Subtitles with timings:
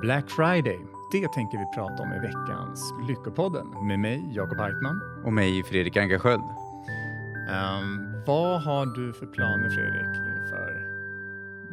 [0.00, 0.78] Black Friday,
[1.12, 5.00] det tänker vi prata om i veckans Lyckopodden med mig, Jakob Hartman.
[5.24, 6.42] Och mig, Fredrik Ankarsköld.
[6.42, 10.86] Um, vad har du för planer, Fredrik, inför...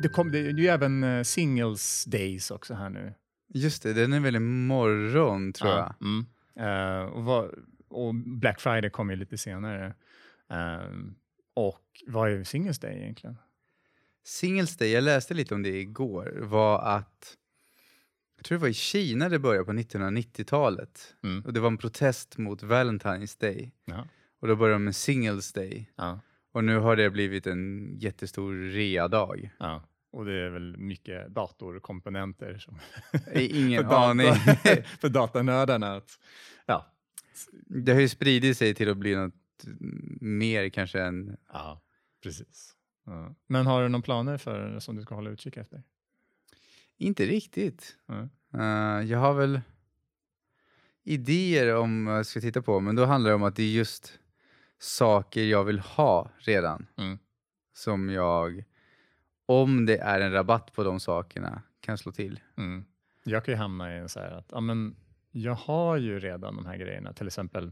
[0.01, 3.13] Det, kom, det är ju även uh, Singles Days också här nu.
[3.53, 5.95] Just det, den är väl imorgon, tror ja.
[5.99, 6.07] jag.
[6.07, 6.25] Mm.
[6.59, 7.49] Uh, och, vad,
[7.89, 9.87] och, Black Friday kommer ju lite senare.
[10.51, 11.11] Uh,
[11.53, 13.37] och vad är Singles Day egentligen?
[14.25, 17.37] Singles Day, jag läste lite om det igår, var att
[18.43, 21.15] jag tror det var i Kina det började på 1990-talet.
[21.23, 21.43] Mm.
[21.45, 23.71] Och det var en protest mot Valentine's Day.
[23.85, 24.07] Ja.
[24.39, 25.91] Och då började de med Singles Day.
[25.95, 26.19] Ja.
[26.51, 29.51] Och nu har det blivit en jättestor rea-dag.
[29.59, 29.83] Ja.
[30.11, 32.79] Och det är väl mycket datorkomponenter som
[33.35, 34.33] Ingen för aning.
[34.99, 35.95] för datanördarna.
[35.95, 36.19] Att,
[36.65, 36.85] ja.
[37.65, 39.33] Det har ju spridit sig till att bli något
[40.21, 41.37] mer kanske än...
[41.53, 41.81] Ja,
[42.23, 42.75] precis.
[43.05, 43.35] Ja.
[43.47, 45.83] Men har du några planer för som du ska hålla utkik efter?
[47.03, 47.97] Inte riktigt.
[48.09, 48.29] Mm.
[48.55, 49.61] Uh, jag har väl
[51.03, 53.71] idéer om vad jag ska titta på, men då handlar det om att det är
[53.71, 54.19] just
[54.79, 56.85] saker jag vill ha redan.
[56.97, 57.19] Mm.
[57.73, 58.63] Som jag,
[59.45, 62.39] om det är en rabatt på de sakerna, kan slå till.
[62.57, 62.85] Mm.
[63.23, 64.95] Jag kan ju hamna i en så här att ja, men
[65.31, 67.13] jag har ju redan de här grejerna.
[67.13, 67.71] Till exempel,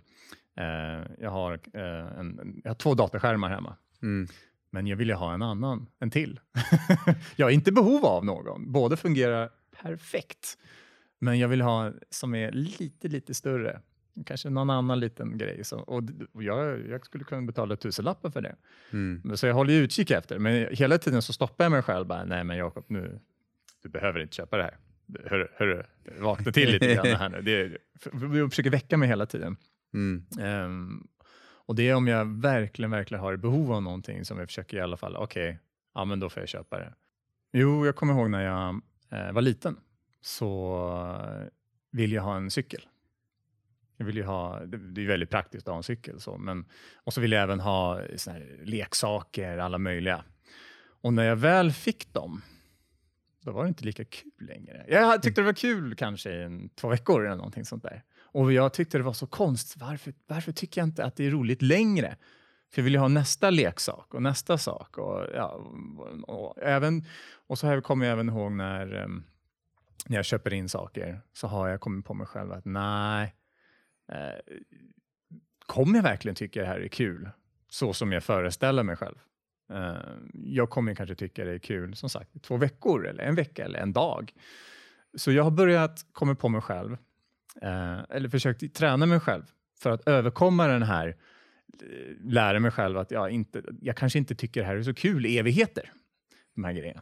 [0.58, 3.76] eh, jag, har, eh, en, jag har två datorskärmar hemma.
[4.02, 4.28] Mm
[4.72, 6.40] men jag vill ju ha en annan, en till.
[7.36, 9.50] jag har inte behov av någon, båda fungerar
[9.82, 10.58] perfekt.
[11.20, 13.82] Men jag vill ha som är lite, lite större.
[14.26, 15.64] Kanske någon annan liten grej.
[15.64, 18.56] Så, och, och jag, jag, skulle kunna betala tusenlappar för det.
[18.92, 19.38] Mm.
[19.38, 22.08] Så jag håller utkik efter Men hela tiden så stoppar jag mig själv.
[22.08, 23.20] Bara, Nej men Jakob, nu,
[23.84, 24.78] du behöver inte köpa det här.
[25.26, 25.84] Hörru, hörru
[26.20, 27.42] vakna till lite grann här nu.
[27.42, 27.78] Det,
[28.38, 29.58] jag försöker väcka mig hela tiden.
[29.94, 30.26] Mm.
[30.40, 31.08] Um,
[31.66, 34.82] och det är om jag verkligen, verkligen har behov av någonting som jag försöker i
[34.82, 35.58] alla fall, okej, okay,
[35.94, 36.94] ja men då får jag köpa det.
[37.54, 38.82] Jo, jag kommer ihåg när jag
[39.12, 39.78] eh, var liten
[40.22, 41.42] så
[41.92, 42.82] ville jag ha en cykel.
[43.98, 46.20] Jag vill ju ha, det är väldigt praktiskt att ha en cykel.
[46.20, 50.24] Så, men, och så vill jag även ha såna leksaker, alla möjliga.
[51.02, 52.42] Och när jag väl fick dem,
[53.42, 54.86] då var det inte lika kul längre.
[54.88, 58.04] Jag tyckte det var kul kanske i en, två veckor eller någonting sånt där.
[58.32, 59.82] Och jag tyckte det var så konstigt.
[59.82, 62.16] Varför, varför tycker jag inte att det är roligt längre?
[62.72, 64.98] För jag vill ju ha nästa leksak och nästa sak.
[64.98, 65.66] Och, ja,
[66.28, 67.06] och, även,
[67.48, 69.24] och så kommer jag även ihåg när, um,
[70.08, 73.36] när jag köper in saker så har jag kommit på mig själv att nej,
[74.12, 74.56] eh,
[75.66, 77.30] kommer jag verkligen tycka det här är kul?
[77.70, 79.18] Så som jag föreställer mig själv.
[79.74, 79.96] Eh,
[80.34, 83.66] jag kommer kanske tycka det är kul som sagt i två veckor eller en vecka
[83.66, 84.34] eller en dag.
[85.14, 86.98] Så jag har börjat komma på mig själv
[87.62, 89.44] eh, eller försökt träna mig själv
[89.80, 94.36] för att överkomma den här, eh, lära mig själv att jag, inte, jag kanske inte
[94.36, 95.92] tycker det här är så kul i evigheter,
[96.56, 97.02] de här grejerna.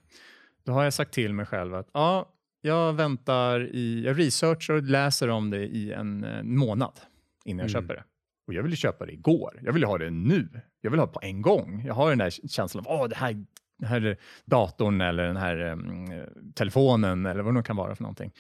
[0.66, 4.84] Då har jag sagt till mig själv att ja, jag väntar i, jag researchar och
[4.84, 7.00] läser om det i en, en månad
[7.46, 7.82] innan jag mm.
[7.82, 8.04] köper det.
[8.48, 9.60] Och jag vill köpa det igår.
[9.64, 10.48] Jag vill ha det nu.
[10.82, 11.84] Jag vill ha det på en gång.
[11.86, 13.46] Jag har den där känslan av, åh, det här,
[13.80, 16.08] den här datorn eller den här um,
[16.56, 18.32] telefonen eller vad det nu kan vara för någonting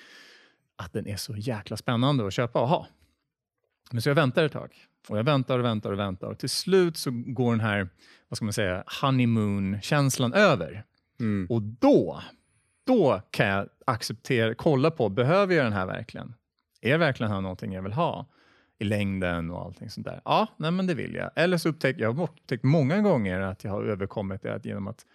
[0.80, 2.88] att den är så jäkla spännande att köpa och ha.
[3.92, 4.76] Men så jag väntar ett tag.
[5.08, 6.28] Och jag väntar och väntar och väntar.
[6.28, 7.90] Och till slut så går den här
[8.30, 10.84] vad ska man säga, honeymoon-känslan över.
[11.20, 11.48] Mm.
[11.50, 12.24] Och då,
[12.86, 16.34] då kan jag acceptera, kolla på, behöver jag den här verkligen?
[16.82, 18.26] Är verkligen här någonting jag vill ha?
[18.80, 20.22] i längden och allting sånt där.
[20.26, 21.32] Ja, nej, men det vill jag.
[21.36, 25.06] Eller så upptäcker jag har upptäckt många gånger att jag har överkommit det genom att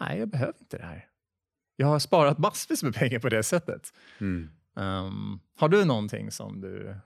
[0.00, 1.06] nej, jag behöver inte det här.
[1.76, 3.92] Jag har sparat massvis med pengar på det sättet.
[4.18, 4.50] Mm.
[4.74, 6.96] Um, har du någonting som du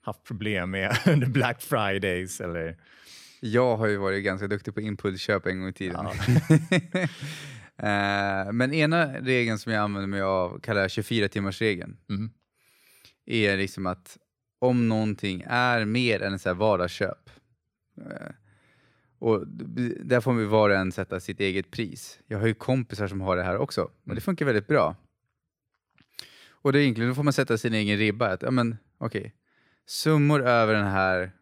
[0.00, 2.40] haft problem med under Black Fridays?
[2.40, 2.76] Eller?
[3.40, 6.06] Jag har ju varit ganska duktig på impulsköp en gång i tiden.
[6.06, 6.10] Ja.
[8.46, 11.96] uh, men ena regeln som jag använder mig av kallar jag 24-timmarsregeln.
[12.08, 12.30] Mm.
[13.26, 14.18] Är liksom att
[14.58, 17.30] om någonting är mer än ett vardagsköp
[17.98, 18.30] uh,
[19.18, 19.46] och
[20.00, 22.20] där får vi var och en sätta sitt eget pris.
[22.26, 24.20] Jag har ju kompisar som har det här också och det mm.
[24.20, 24.96] funkar väldigt bra.
[26.66, 28.28] Och det är egentligen, då får man sätta sin egen ribba.
[28.28, 29.30] Att, ja, men, okay.
[29.86, 31.32] Summor över den här,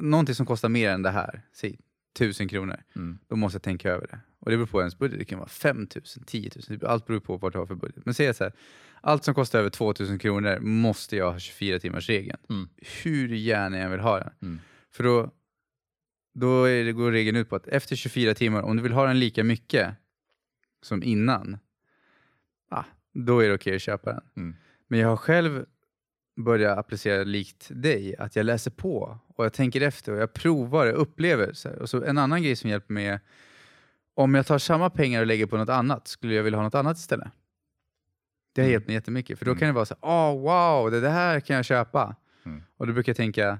[0.00, 1.78] någonting som kostar mer än det här, säg
[2.18, 3.18] tusen kronor, mm.
[3.28, 4.20] då måste jag tänka över det.
[4.38, 5.86] Och det beror på ens budget, det kan vara 5 000,
[6.26, 8.04] 10 000, allt beror på vad du har för budget.
[8.04, 8.52] Men säg så här,
[9.00, 12.38] allt som kostar över 2000 kronor måste jag ha 24 timmars regeln.
[12.50, 12.68] Mm.
[13.02, 14.30] Hur gärna jag vill ha den.
[14.42, 14.60] Mm.
[14.90, 15.30] För då,
[16.34, 19.18] då det, går regeln ut på att efter 24 timmar, om du vill ha den
[19.18, 19.94] lika mycket
[20.82, 21.58] som innan,
[22.68, 24.22] ah, då är det okej okay att köpa den.
[24.36, 24.56] Mm.
[24.88, 25.66] Men jag har själv
[26.36, 30.92] börjat applicera likt dig, att jag läser på och jag tänker efter och jag provar
[30.92, 31.52] och upplever.
[31.52, 33.20] Så och så en annan grej som hjälper mig är,
[34.14, 36.74] om jag tar samma pengar och lägger på något annat, skulle jag vilja ha något
[36.74, 37.28] annat istället?
[38.54, 39.38] Det har hjälpt mig jättemycket.
[39.38, 42.16] För då kan det vara så åh oh, wow, det, det här kan jag köpa.
[42.44, 42.62] Mm.
[42.76, 43.58] Och då brukar jag tänka,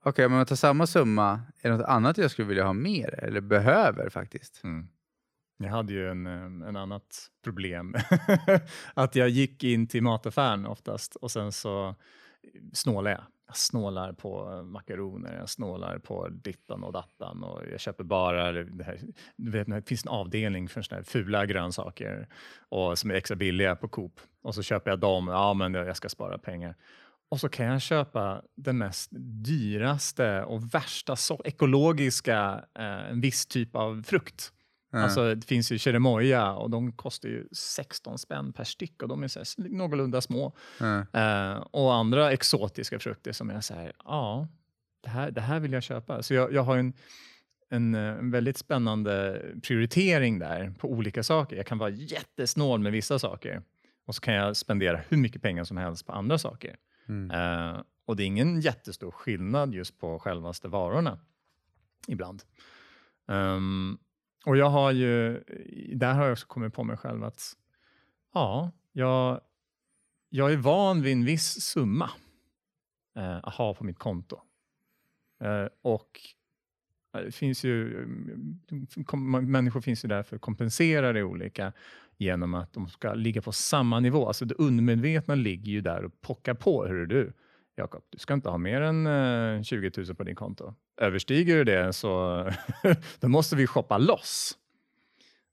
[0.00, 2.64] okej, okay, men om jag tar samma summa, är det något annat jag skulle vilja
[2.64, 4.64] ha mer eller behöver faktiskt?
[4.64, 4.88] Mm.
[5.58, 7.94] Jag hade ju en, eh, en annat problem.
[8.94, 11.94] att jag gick in till mataffären oftast och sen så
[12.72, 13.24] snålade jag.
[13.46, 18.84] Jag snålar på makaroner, jag snålar på dittan och dattan och jag köper bara det
[18.84, 19.00] här.
[19.36, 22.28] Du vet, det finns en avdelning för såna här fula grönsaker
[22.68, 25.28] och som är extra billiga på Coop och så köper jag dem.
[25.28, 26.74] Ja, men jag ska spara pengar.
[27.30, 29.10] Och så kan jag köpa den mest
[29.44, 34.52] dyraste och värsta so ekologiska, eh, en viss typ av frukt.
[34.92, 35.04] Mm.
[35.04, 39.22] Alltså, det finns ju keremoja och de kostar ju 16 spänn per styck och de
[39.22, 40.56] är så här, någorlunda små.
[40.80, 40.98] Mm.
[40.98, 44.48] Uh, och andra exotiska frukter som är så här, ja,
[45.00, 46.22] det här, det här vill jag köpa.
[46.22, 46.92] Så jag, jag har en,
[47.68, 51.56] en, en, väldigt spännande prioritering där på olika saker.
[51.56, 53.62] Jag kan vara jättesnål med vissa saker
[54.06, 56.76] och så kan jag spendera hur mycket pengar som helst på andra saker.
[57.08, 57.30] Mm.
[57.30, 61.18] Uh, och det är ingen jättestor skillnad just på självaste varorna
[62.06, 62.42] ibland.
[63.26, 63.98] Um,
[64.48, 65.42] och jag har ju,
[65.94, 67.52] där har jag också kommit på mig själv att
[68.34, 69.40] ja, jag,
[70.28, 72.10] jag är van vid en viss summa
[73.16, 74.40] eh, att ha på mitt konto.
[75.40, 76.20] Eh, och
[77.14, 78.06] eh, det finns ju,
[79.26, 81.72] människor finns ju där för att kompensera det olika
[82.16, 84.26] genom att de ska ligga på samma nivå.
[84.26, 86.86] Alltså det undermedvetna ligger ju där och pockar på.
[86.86, 87.32] Hur är du?
[87.78, 90.74] Jakob, du ska inte ha mer än eh, 20 000 på din konto.
[90.96, 92.44] Överstiger du det så
[93.20, 94.58] då måste vi shoppa loss.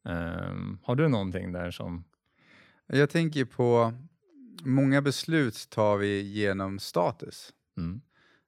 [0.03, 2.03] Um, har du någonting där som...
[2.87, 3.93] Jag tänker på,
[4.63, 7.53] många beslut tar vi genom status.
[7.77, 8.01] Mm.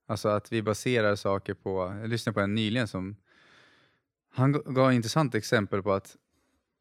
[0.08, 3.16] Alltså att vi baserar saker på, jag lyssnade på en nyligen som,
[4.34, 6.16] han gav ett intressant exempel på att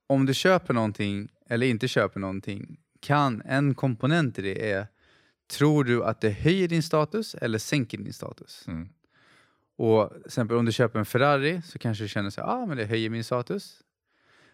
[0.07, 4.87] om du köper någonting eller inte köper någonting, kan en komponent i det är
[5.47, 8.65] Tror du att det höjer din status eller sänker din status?
[8.67, 8.89] Mm.
[9.77, 12.85] Och till exempel om du köper en Ferrari så kanske du känner att ah, det
[12.85, 13.83] höjer min status.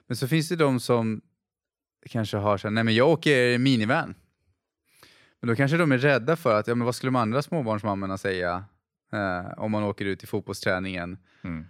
[0.06, 1.20] Men så finns det de som
[2.10, 4.14] kanske har så här, nej men jag åker minivan.
[5.40, 8.18] Men då kanske de är rädda för att, ja men vad skulle de andra småbarnsmammorna
[8.18, 8.64] säga
[9.12, 11.64] eh, om man åker ut i fotbollsträningen mm.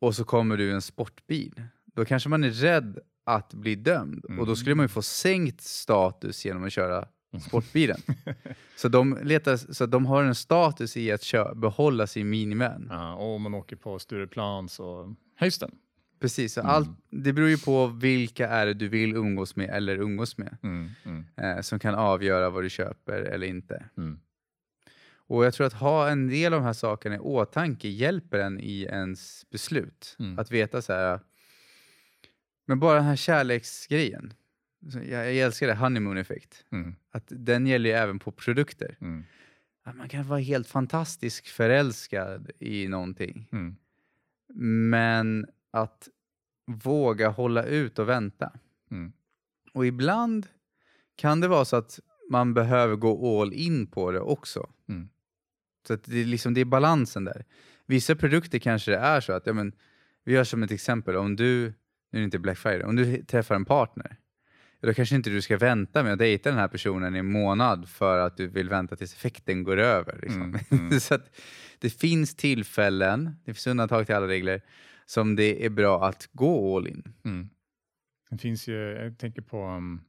[0.00, 1.62] och så kommer du i en sportbil.
[1.84, 4.40] Då kanske man är rädd att bli dömd mm.
[4.40, 7.08] och då skulle man ju få sänkt status genom att köra
[7.48, 7.98] sportbilen.
[8.76, 12.86] så, de letar, så de har en status i att köra, behålla sin minivan.
[12.90, 15.70] Ja, och om man åker på Stureplan så höjs den.
[16.20, 16.70] Precis, mm.
[16.70, 20.56] allt, det beror ju på vilka är det du vill umgås med eller umgås med.
[20.62, 21.24] Mm, mm.
[21.36, 23.84] Eh, som kan avgöra vad du köper eller inte.
[23.96, 24.20] Mm.
[25.28, 28.60] Och jag tror att ha en del av de här sakerna i åtanke hjälper en
[28.60, 30.16] i ens beslut.
[30.18, 30.38] Mm.
[30.38, 31.20] Att veta så här,
[32.66, 34.32] men bara den här kärleksgrejen.
[34.92, 36.64] Jag, jag älskar det, honeymoon effekt.
[36.72, 36.94] Mm.
[37.10, 38.96] Att den gäller ju även på produkter.
[39.00, 39.24] Mm.
[39.84, 43.48] Att man kan vara helt fantastisk förälskad i någonting.
[43.52, 43.76] Mm.
[44.90, 46.08] Men att
[46.66, 48.52] våga hålla ut och vänta.
[48.90, 49.12] Mm.
[49.72, 50.46] Och ibland
[51.16, 52.00] kan det vara så att
[52.30, 54.70] man behöver gå all in på det också.
[54.88, 55.08] Mm.
[55.86, 57.44] Så att det, är liksom, det är balansen där.
[57.86, 59.72] Vissa produkter kanske det är så att, ja, men,
[60.24, 61.72] vi gör som ett exempel, om du,
[62.10, 64.16] nu är det inte Black Friday, om du träffar en partner
[64.80, 67.88] då kanske inte du ska vänta med att dejta den här personen i en månad
[67.88, 70.18] för att du vill vänta tills effekten går över.
[70.22, 70.42] Liksom.
[70.42, 71.00] Mm, mm.
[71.00, 71.18] så
[71.78, 74.62] det finns tillfällen, det finns undantag till alla regler,
[75.06, 77.14] som det är bra att gå all in.
[77.24, 77.48] Mm.
[78.30, 80.00] Det finns ju, jag tänker på um,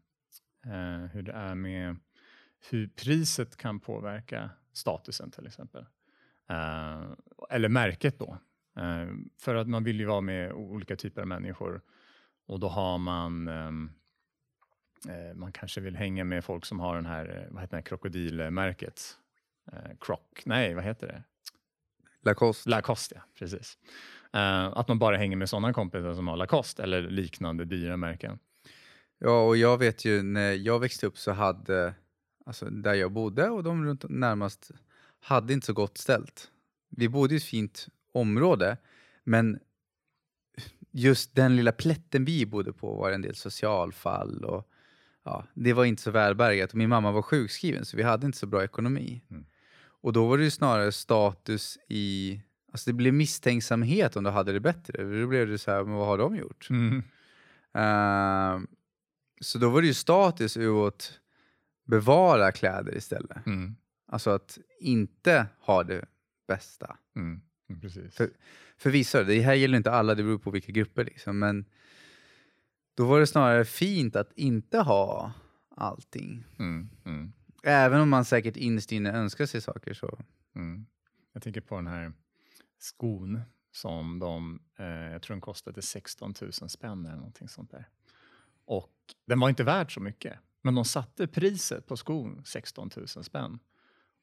[0.65, 1.95] uh, hur det är med
[2.69, 5.81] hur priset kan påverka statusen till exempel.
[6.51, 7.13] Uh,
[7.50, 8.38] eller märket då.
[8.79, 11.81] Uh, för att man vill ju vara med olika typer av människor
[12.47, 13.91] och då har man um,
[15.35, 19.17] man kanske vill hänga med folk som har den här, eh, vad heter det, krokodilmärket?
[19.71, 21.23] Eh, Croc, nej vad heter det?
[22.21, 22.69] Lacoste.
[22.69, 23.77] Lacoste, ja, precis.
[24.73, 28.39] att man bara hänger med sådana kompisar som har Lacoste eller liknande dyra märken.
[29.19, 31.93] Ja, och jag vet ju när jag växte upp så hade,
[32.45, 34.71] alltså där jag bodde och de runt närmast
[35.19, 36.51] hade inte så gott ställt.
[36.89, 38.77] Vi bodde i ett fint område,
[39.23, 39.59] men
[40.91, 44.69] just den lilla plätten vi bodde på var en del socialfall och
[45.27, 46.74] ja, det var inte så välbärgat.
[46.74, 49.22] Min mamma var sjukskriven så vi hade inte så bra ekonomi.
[49.31, 49.46] Mm.
[50.01, 52.41] Och då var det snarare status i...
[52.72, 55.03] Alltså det blev misstänksamhet om du hade det bättre.
[55.22, 56.67] Då blev det så här, men vad har de gjort?
[56.69, 56.98] Mm.
[57.77, 58.67] Uh,
[59.41, 61.19] så då var det ju status ur att
[61.86, 63.46] bevara kläder istället.
[63.46, 63.75] Mm.
[64.07, 66.05] Alltså att inte ha det
[66.48, 66.98] bästa.
[67.15, 67.41] Mm.
[67.81, 68.15] Precis.
[68.15, 68.29] För,
[68.77, 71.05] för vissa, det här gäller inte alla, det beror på vilka grupper.
[71.05, 71.65] Liksom, men
[72.97, 75.31] då var det snarare fint att inte ha
[75.75, 76.43] allting.
[76.59, 77.33] Mm, mm.
[77.63, 80.19] Även om man säkert innerst inne önskar sig saker så.
[80.55, 80.85] Mm.
[81.33, 82.13] Jag tänker på den här
[82.79, 87.89] skon som de, eh, jag tror den kostade 16 000 spänn eller någonting sånt där.
[88.65, 88.93] Och
[89.25, 93.59] den var inte värd så mycket, men de satte priset på skon 16 000 spänn.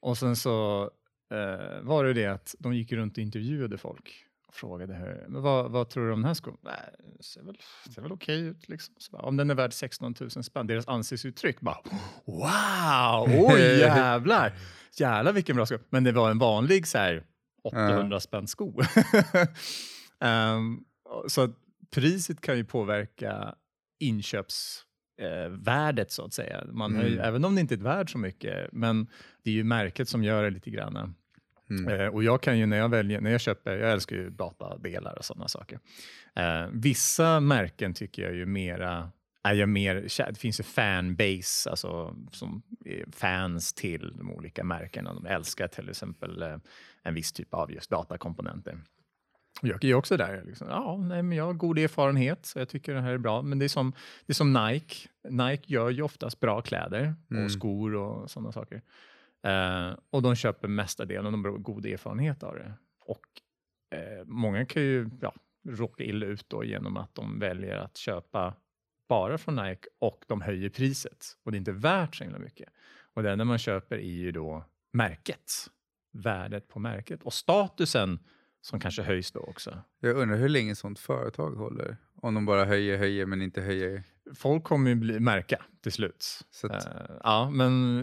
[0.00, 0.82] Och sen så
[1.30, 5.70] eh, var det det att de gick runt och intervjuade folk frågade hur, men vad,
[5.70, 6.56] vad tror du om den här skon?
[6.62, 6.74] Nej,
[7.16, 7.56] det ser väl,
[7.94, 8.68] ser väl okej ut.
[8.68, 8.94] Liksom.
[9.12, 11.78] Bara, om den är värd 16 000 spänn, deras ansiktsuttryck bara
[12.24, 14.52] wow, oj jävlar,
[14.98, 15.78] jävlar vilken bra sko.
[15.90, 17.24] Men det var en vanlig så här,
[17.64, 18.80] 800 spänn sko.
[20.20, 20.84] um,
[21.28, 21.48] så
[21.94, 23.54] priset kan ju påverka
[24.00, 26.64] inköpsvärdet eh, så att säga.
[26.72, 27.06] Man mm.
[27.06, 29.06] ju, även om det inte är värt så mycket, men
[29.44, 31.14] det är ju märket som gör det lite grann.
[31.70, 32.00] Mm.
[32.00, 35.18] Eh, och jag kan ju när jag väljer, när jag köper, jag älskar ju datadelar
[35.18, 35.78] och sådana saker.
[36.36, 39.10] Eh, vissa märken tycker jag ju mera
[39.42, 39.94] är jag mer,
[40.32, 42.62] det finns ju fanbase, alltså som
[43.12, 45.14] fans till de olika märkena.
[45.14, 46.56] De älskar till exempel eh,
[47.02, 48.78] en viss typ av just datakomponenter.
[49.62, 50.42] Jag är också där.
[50.46, 53.42] Liksom, ja, nej, men jag har god erfarenhet, så jag tycker det här är bra.
[53.42, 53.92] Men det är som,
[54.26, 55.08] det är som Nike.
[55.28, 57.44] Nike gör ju oftast bra kläder mm.
[57.44, 58.82] och skor och sådana saker.
[59.44, 62.74] Eh, och de köper mestadels, de har god erfarenhet av det.
[63.00, 63.24] Och
[63.98, 65.34] eh, många kan ju ja,
[65.68, 68.54] råka illa ut då genom att de väljer att köpa
[69.08, 71.26] bara från Nike och de höjer priset.
[71.42, 72.68] Och det är inte värt så himla mycket.
[73.14, 75.52] Och det enda man köper är ju då märket.
[76.12, 77.22] Värdet på märket.
[77.22, 78.18] Och statusen
[78.60, 79.82] som kanske höjs då också.
[80.00, 81.96] Jag undrar hur länge sånt företag håller?
[82.24, 84.02] Om de bara höjer, höjer men inte höjer?
[84.34, 86.26] Folk kommer ju bli, märka till slut.
[86.62, 86.86] Att...
[86.86, 87.98] Uh, ja, men,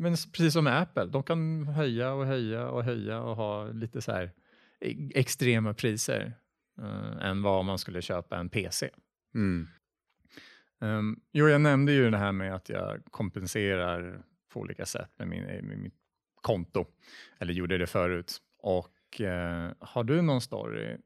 [0.00, 4.02] men precis som med Apple, de kan höja och höja och höja och ha lite
[4.02, 4.32] så här
[4.80, 6.32] e-, extrema priser
[6.80, 8.90] uh, än vad man skulle köpa en PC.
[9.34, 9.68] Mm.
[10.80, 15.28] Um, jo, jag nämnde ju det här med att jag kompenserar på olika sätt med,
[15.28, 15.94] min, med mitt
[16.42, 16.86] konto,
[17.38, 18.38] eller gjorde det förut.
[18.58, 20.96] Och eh, har du någon story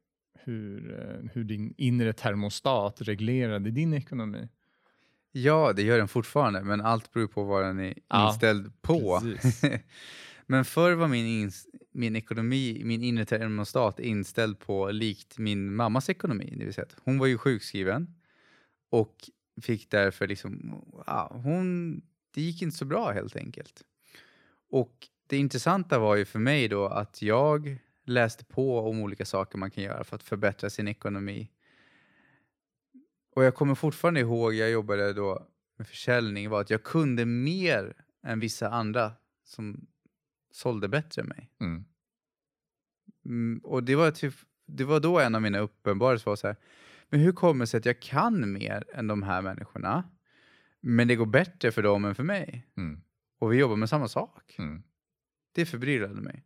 [0.45, 4.49] hur, eh, hur din inre termostat reglerade din ekonomi?
[5.33, 9.23] Ja, det gör den fortfarande, men allt beror på vad den är ja, inställd på.
[10.47, 11.51] men förr var min,
[11.93, 16.55] min ekonomi, min inre termostat inställd på likt min mammas ekonomi.
[16.59, 18.15] Det vill säga hon var ju sjukskriven
[18.91, 19.31] och
[19.63, 21.97] fick därför liksom, ja, hon,
[22.35, 23.83] det gick inte så bra helt enkelt.
[24.71, 29.59] Och det intressanta var ju för mig då att jag läste på om olika saker
[29.59, 31.51] man kan göra för att förbättra sin ekonomi.
[33.37, 35.47] Och jag kommer fortfarande ihåg, jag jobbade då
[35.79, 39.13] med försäljning, var att jag kunde mer än vissa andra
[39.45, 39.87] som
[40.51, 41.51] sålde bättre än mig.
[41.61, 41.85] Mm.
[43.25, 44.35] Mm, och det var, typ,
[44.67, 46.57] det var då en av mina uppenbarelser var så här,
[47.09, 50.05] men hur kommer det sig att jag kan mer än de här människorna,
[50.81, 52.67] men det går bättre för dem än för mig?
[52.77, 53.01] Mm.
[53.39, 54.55] Och vi jobbar med samma sak.
[54.59, 54.83] Mm.
[55.53, 56.45] Det förbryllade mig.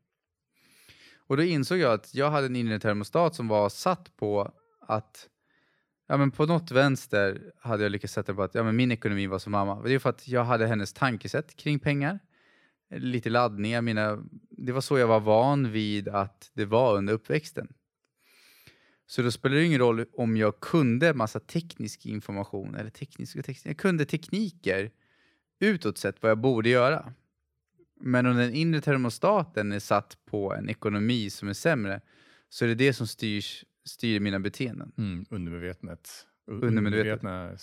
[1.26, 5.28] Och då insåg jag att jag hade en inre termostat som var satt på att
[6.08, 9.26] ja, men på något vänster hade jag lyckats sätta på att ja, men min ekonomi
[9.26, 9.82] var som mamma.
[9.82, 12.18] Det är för att jag hade hennes tankesätt kring pengar.
[12.90, 13.82] Lite laddningar.
[13.82, 17.68] Mina, det var så jag var van vid att det var under uppväxten.
[19.06, 23.44] Så då spelar det ingen roll om jag kunde massa teknisk information, eller teknisk och
[23.44, 24.90] teknisk, jag kunde tekniker
[25.60, 27.12] utåt sett vad jag borde göra.
[28.06, 32.00] Men om den inre termostaten är satt på en ekonomi som är sämre
[32.48, 34.92] så är det det som styrs, styr mina beteenden.
[34.98, 36.26] Mm, undermedvetet.
[36.46, 37.56] Undermedvetna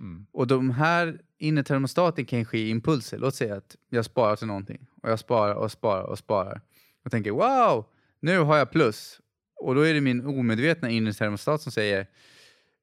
[0.00, 0.26] mm.
[0.32, 3.18] Och de här inre termostaten kan ske i impulser.
[3.18, 6.60] Låt säga att jag sparar till någonting och jag sparar och sparar och sparar
[7.04, 7.86] och tänker wow,
[8.20, 9.20] nu har jag plus.
[9.54, 12.06] Och då är det min omedvetna inre termostat som säger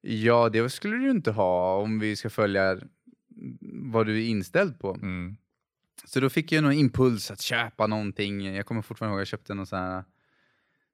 [0.00, 2.78] ja, det skulle du inte ha om vi ska följa
[3.92, 4.94] vad du är inställd på.
[4.94, 5.36] Mm.
[6.04, 8.54] Så då fick jag någon impuls att köpa någonting.
[8.54, 10.04] Jag kommer fortfarande ihåg att jag köpte någon sån här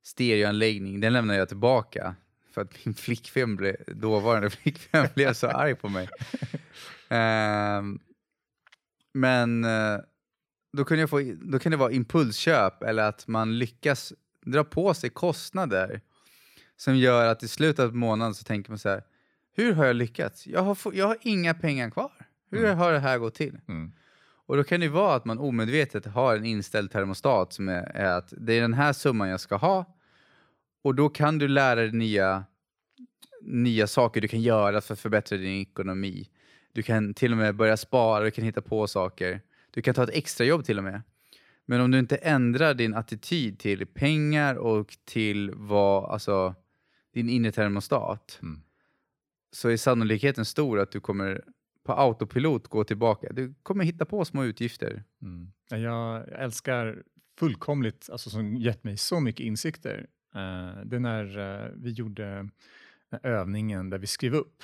[0.02, 1.00] stereoanläggning.
[1.00, 2.14] Den lämnade jag tillbaka
[2.54, 6.08] för att min flickvän blev, dåvarande flickvän blev så arg på mig.
[7.12, 7.98] Uh,
[9.12, 10.00] men uh,
[10.72, 14.12] då, kunde jag få, då kan det vara impulsköp eller att man lyckas
[14.46, 16.00] dra på sig kostnader
[16.76, 19.02] som gör att i slutet av månaden så tänker man så här,
[19.52, 20.46] hur har jag lyckats?
[20.46, 22.12] Jag har, jag har inga pengar kvar.
[22.50, 22.78] Hur mm.
[22.78, 23.58] har det här gått till?
[23.68, 23.92] Mm.
[24.50, 28.12] Och då kan det vara att man omedvetet har en inställd termostat som är, är,
[28.12, 29.96] att det är den här summan jag ska ha.
[30.82, 32.44] Och då kan du lära dig nya,
[33.42, 36.28] nya saker du kan göra för att förbättra din ekonomi.
[36.72, 39.40] Du kan till och med börja spara, du kan hitta på saker.
[39.70, 41.02] Du kan ta ett extrajobb till och med.
[41.66, 46.54] Men om du inte ändrar din attityd till pengar och till vad, alltså,
[47.14, 48.62] din inre termostat mm.
[49.52, 51.44] så är sannolikheten stor att du kommer
[51.84, 53.28] på autopilot gå tillbaka.
[53.32, 55.04] Du kommer hitta på små utgifter.
[55.22, 55.52] Mm.
[55.68, 57.02] Jag älskar
[57.38, 60.06] fullkomligt, alltså som gett mig så mycket insikter.
[60.36, 62.48] Uh, det är när uh, vi gjorde
[63.22, 64.62] övningen där vi skrev upp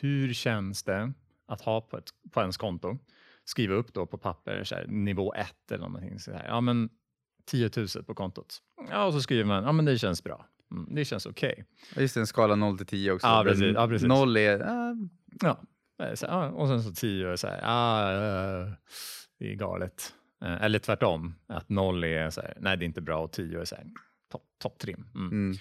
[0.00, 1.12] hur känns det
[1.46, 2.98] att ha på, ett, på ens konto,
[3.44, 6.46] skriva upp då på papper så här, nivå 1 eller någonting så här.
[6.46, 6.88] Ja, men
[7.44, 8.58] 10 000 på kontot.
[8.90, 10.46] Ja, och så skriver man, ja men det känns bra.
[10.70, 11.64] Mm, det känns okej.
[11.92, 12.02] Okay.
[12.02, 13.26] Just en skala 0 till 10 också.
[13.26, 13.74] Ja, precis.
[13.74, 14.08] Ja, precis.
[14.08, 14.60] 0 är...
[14.60, 14.96] Uh...
[15.40, 15.62] Ja.
[16.14, 18.66] Så, ja, och sen så 10 är så här, ah,
[19.38, 20.12] det är galet.
[20.44, 23.60] Uh, eller tvärtom, att 0 är så här, nej det är inte bra och 10
[23.60, 23.84] är så här,
[24.32, 25.06] topp top trim.
[25.14, 25.28] Mm.
[25.28, 25.56] Mm.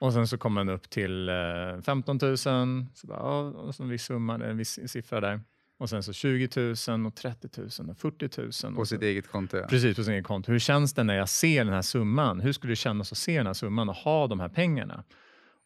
[0.00, 3.88] Och sen så kommer man upp till uh, 15 000, så bara, och så en
[3.88, 5.40] viss summa, en viss siffra där.
[5.78, 6.48] Och sen så 20
[6.88, 7.48] 000 och 30
[7.80, 8.74] 000 och 40 000.
[8.74, 9.56] På sitt så, eget konto?
[9.56, 9.66] Ja.
[9.66, 10.52] Precis, på sitt eget konto.
[10.52, 12.40] Hur känns det när jag ser den här summan?
[12.40, 15.04] Hur skulle det kännas att se den här summan och ha de här pengarna?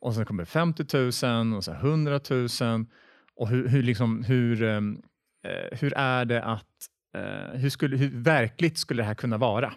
[0.00, 2.48] Och sen kommer 50 000 och så 100 000.
[3.36, 5.02] Och hur, hur, liksom, hur, ehm,
[5.46, 9.74] eh, hur är det att, eh, hur, skulle, hur verkligt skulle det här kunna vara?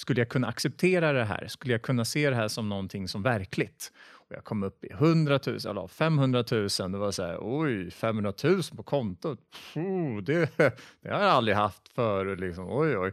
[0.00, 1.46] Skulle jag kunna acceptera det här?
[1.48, 3.92] Skulle jag kunna se det här som någonting som verkligt?
[4.30, 6.68] Och jag kom upp i 100 000, eller 500 000.
[6.92, 9.38] Det var så här, oj, 500 000 på kontot.
[9.74, 10.56] Puh, det,
[11.00, 12.40] det har jag aldrig haft förut.
[12.40, 12.66] Liksom.
[12.70, 13.12] Oj, oj.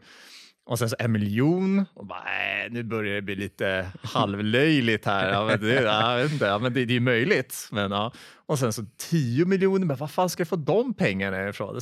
[0.68, 1.86] Och sen så en miljon.
[1.94, 2.24] Och bara,
[2.66, 5.34] äh, nu börjar det bli lite halvlöjligt här.
[5.34, 7.70] Ja, men det, jag vet inte, ja, men det, det är möjligt.
[7.72, 8.14] Men, ja.
[8.36, 11.82] Och sen så 10 miljoner, men vad fan ska jag få de pengarna ifrån?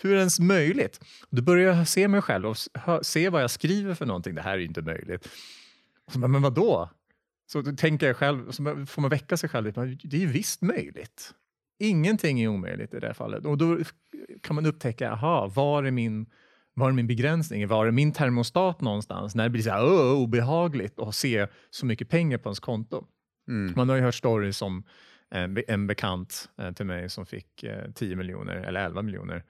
[0.00, 1.00] Hur är det ens möjligt?
[1.30, 2.56] Då börjar jag se mig själv och
[3.02, 4.34] se vad jag skriver för någonting.
[4.34, 5.28] Det här är inte möjligt.
[6.12, 6.90] Så, men vad då?
[7.52, 9.72] Så tänker jag själv, så får man väcka sig själv.
[10.02, 11.34] Det är ju visst möjligt.
[11.78, 13.44] Ingenting är omöjligt i det här fallet.
[13.44, 13.78] Och då
[14.42, 16.26] kan man upptäcka, aha, var är min
[16.74, 17.68] var är min begränsning?
[17.68, 19.34] Var är min termostat någonstans?
[19.34, 23.06] När det blir så här, oh, obehagligt att se så mycket pengar på ens konto.
[23.48, 23.72] Mm.
[23.76, 24.84] Man har ju hört stories om
[25.30, 29.44] en, en bekant eh, till mig som fick eh, 10 miljoner eller 11 miljoner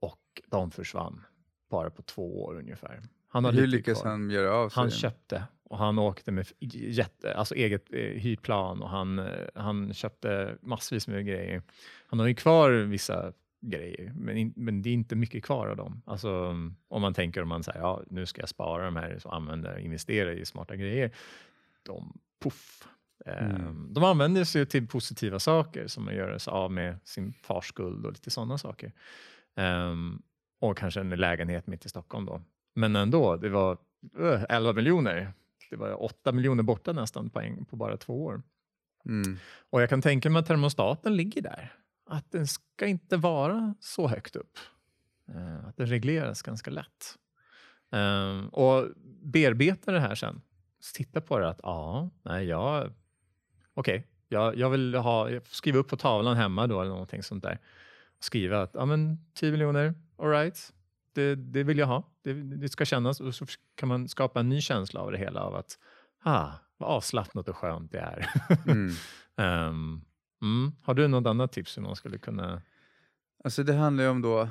[0.00, 1.24] och de försvann
[1.70, 3.02] bara på två år ungefär.
[3.28, 4.80] Han Hur lyckades han göra av sig?
[4.80, 9.94] Han köpte och han åkte med jätte, alltså eget eh, hyrplan och han, eh, han
[9.94, 11.62] köpte massvis med grejer.
[12.06, 15.76] Han har ju kvar vissa grejer, men, in, men det är inte mycket kvar av
[15.76, 16.02] dem.
[16.06, 16.56] Alltså,
[16.88, 19.80] om man tänker om man säger ja, nu ska jag spara de här och använda,
[19.80, 21.10] investera i smarta grejer.
[21.82, 22.88] De, puff,
[23.26, 23.66] mm.
[23.66, 27.66] um, de använder sig till positiva saker som att göra sig av med sin fars
[27.68, 28.92] skuld och lite sådana saker.
[29.56, 30.22] Um,
[30.60, 32.42] och kanske en lägenhet mitt i Stockholm då.
[32.74, 33.78] Men ändå, det var
[34.18, 35.32] uh, 11 miljoner.
[35.70, 38.42] Det var 8 miljoner borta nästan på, en, på bara två år.
[39.04, 39.38] Mm.
[39.70, 41.72] Och jag kan tänka mig att termostaten ligger där
[42.08, 44.58] att den ska inte vara så högt upp.
[45.34, 47.18] Uh, att den regleras ganska lätt.
[47.94, 48.88] Uh, och
[49.22, 50.40] bearbeta det här sen.
[50.94, 52.92] Titta på det att ja, nej, jag...
[53.74, 57.42] Okej, okay, jag, jag vill ha, skriva upp på tavlan hemma då eller någonting sånt
[57.42, 57.58] där.
[58.20, 60.72] Skriva att ja, men 10 miljoner, alright,
[61.12, 62.02] det, det vill jag ha.
[62.22, 65.40] Det, det, ska kännas och så kan man skapa en ny känsla av det hela
[65.40, 65.78] av att
[66.22, 68.30] ah, vad avslappnat och skönt det är.
[68.66, 68.90] Mm.
[69.36, 70.04] um,
[70.42, 70.72] Mm.
[70.82, 72.62] Har du något annat tips hur man skulle kunna...
[73.44, 74.48] Alltså det handlar ju om då...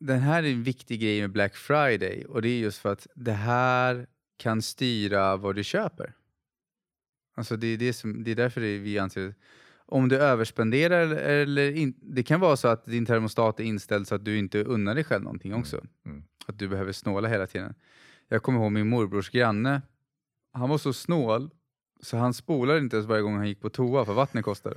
[0.00, 3.06] Den här är en viktig grej med Black Friday och det är just för att
[3.14, 6.14] det här kan styra vad du köper.
[7.34, 9.34] Alltså det är, det som, det är därför det vi anser
[9.92, 14.08] om du överspenderar eller, eller in, det kan vara så att din termostat är inställd
[14.08, 15.76] så att du inte unnar dig själv någonting också.
[15.76, 15.90] Mm.
[16.06, 16.24] Mm.
[16.46, 17.74] Att du behöver snåla hela tiden.
[18.28, 19.82] Jag kommer ihåg min morbrors granne.
[20.52, 21.50] Han var så snål
[22.02, 24.76] så han spolade inte ens varje gång han gick på toa för vattnet kostade.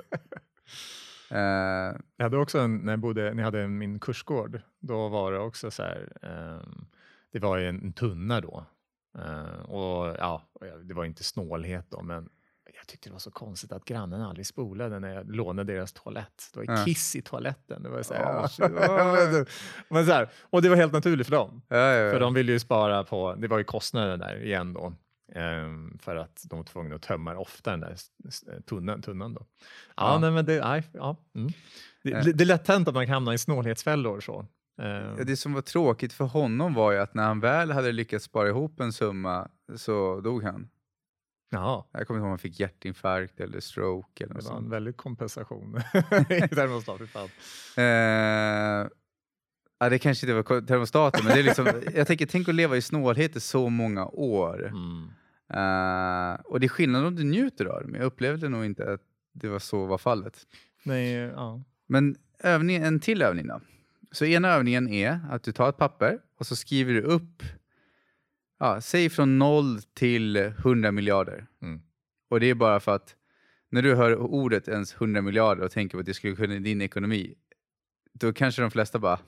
[1.31, 1.37] uh,
[2.17, 5.39] jag hade också en, när jag bodde, när jag hade min kursgård, då var det
[5.39, 6.87] också så här, um,
[7.31, 8.65] det var en, en tunna då.
[9.17, 10.41] Uh, och ja,
[10.83, 12.29] det var inte snålhet då, men
[12.77, 16.51] jag tyckte det var så konstigt att grannen aldrig spolade när jag lånade deras toalett.
[16.53, 17.83] Det var kiss i toaletten.
[17.83, 19.45] Det var så här, oh,
[19.89, 21.61] men så här, och det var helt naturligt för dem.
[21.67, 22.11] Ja, ja, ja.
[22.11, 24.93] För de ville ju spara på, det var ju kostnaden där igen då.
[25.35, 27.97] Um, för att de var tvungna att tömma ofta den där
[28.61, 29.01] tunnan.
[29.01, 29.45] tunnan då.
[29.95, 30.19] Ja, ja.
[30.19, 31.17] Nej, men det, nej, ja.
[31.35, 31.51] Mm.
[32.03, 32.23] det, äh.
[32.23, 34.19] det är lätt hänt att man kan hamna i snålhetsfällor.
[34.19, 34.39] Så.
[34.81, 34.87] Um.
[35.17, 38.25] Ja, det som var tråkigt för honom var ju att när han väl hade lyckats
[38.25, 40.69] spara ihop en summa så dog han.
[41.49, 41.89] Ja.
[41.91, 44.23] Jag kommer inte ihåg om han fick hjärtinfarkt eller stroke.
[44.23, 44.65] Eller det var sånt.
[44.65, 45.77] en väldig kompensation
[46.29, 46.41] i.
[49.79, 52.77] ja, det kanske inte var termostaten, men det är liksom, jag tänker, tänk att leva
[52.77, 54.67] i snålhet i så många år.
[54.67, 55.09] Mm.
[55.53, 58.93] Uh, och det är skillnad om du njuter av det, men jag upplevde nog inte
[58.93, 59.01] att
[59.33, 60.47] det var så var fallet.
[60.83, 61.63] Nej, ja.
[61.87, 63.61] Men övning, en till övning då.
[64.11, 67.43] Så ena övningen är att du tar ett papper och så skriver du upp,
[68.59, 71.47] ja, säg från noll till 100 miljarder.
[71.61, 71.81] Mm.
[72.29, 73.15] Och det är bara för att
[73.69, 76.81] när du hör ordet ens 100 miljarder och tänker på att det skulle kunna din
[76.81, 77.35] ekonomi,
[78.19, 79.19] då kanske de flesta bara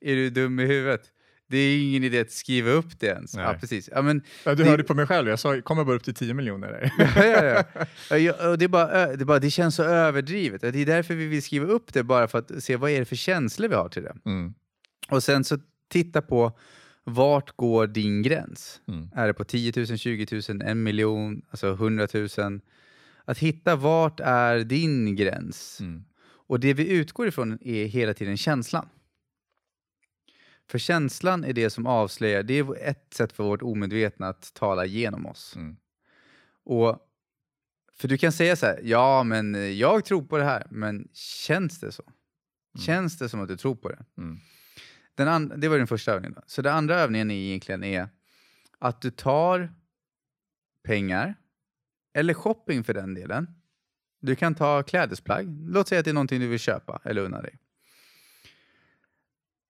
[0.00, 1.12] är du dum i huvudet?
[1.48, 3.34] Det är ingen idé att skriva upp det ens.
[3.34, 3.88] Ja, precis.
[3.92, 4.70] Ja, men ja, du det...
[4.70, 6.92] hörde på mig själv, jag sa kommer bara upp till 10 miljoner.
[6.98, 7.64] ja,
[8.10, 8.50] ja, ja.
[8.50, 10.60] och det, är bara, det, är bara, det känns så överdrivet.
[10.60, 13.04] Det är därför vi vill skriva upp det, bara för att se vad är det
[13.04, 14.16] för känslor vi har till det.
[14.24, 14.54] Mm.
[15.08, 16.58] Och sen så titta på
[17.04, 18.80] vart går din gräns?
[18.88, 19.08] Mm.
[19.14, 22.60] Är det på 10 000, 20 000, en miljon, alltså 100 000?
[23.24, 25.80] Att hitta vart är din gräns?
[25.80, 26.04] Mm.
[26.46, 28.88] Och det vi utgår ifrån är hela tiden känslan.
[30.68, 34.84] För känslan är det som avslöjar, det är ett sätt för vårt omedvetna att tala
[34.84, 35.56] genom oss.
[35.56, 35.76] Mm.
[36.64, 37.02] Och
[37.92, 41.80] För du kan säga så här, ja men jag tror på det här, men känns
[41.80, 42.02] det så?
[42.02, 42.84] Mm.
[42.84, 44.04] Känns det som att du tror på det?
[44.18, 44.38] Mm.
[45.14, 46.34] Den det var den första övningen.
[46.34, 46.42] Då.
[46.46, 48.08] Så den andra övningen är egentligen är
[48.78, 49.74] att du tar
[50.82, 51.34] pengar,
[52.12, 53.46] eller shopping för den delen.
[54.20, 55.46] Du kan ta klädesplagg.
[55.68, 57.58] Låt säga att det är någonting du vill köpa eller unna dig.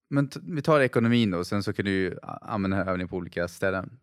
[0.08, 3.48] Men vi tar ekonomin då, sen så kan du använda den här övningen på olika
[3.48, 3.98] ställen.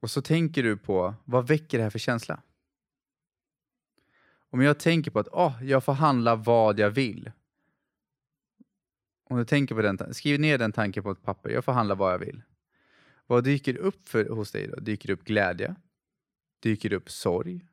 [0.00, 2.42] Och så tänker du på, vad väcker det här för känsla?
[4.50, 7.32] Om jag tänker på att oh, jag får handla vad jag vill.
[9.24, 11.50] Om du tänker på den, skriv ner den tanken på ett papper.
[11.50, 12.42] Jag får handla vad jag vill.
[13.26, 14.76] Vad dyker upp för, hos dig då?
[14.80, 15.74] Dyker det upp glädje?
[16.60, 17.66] Dyker det upp sorg?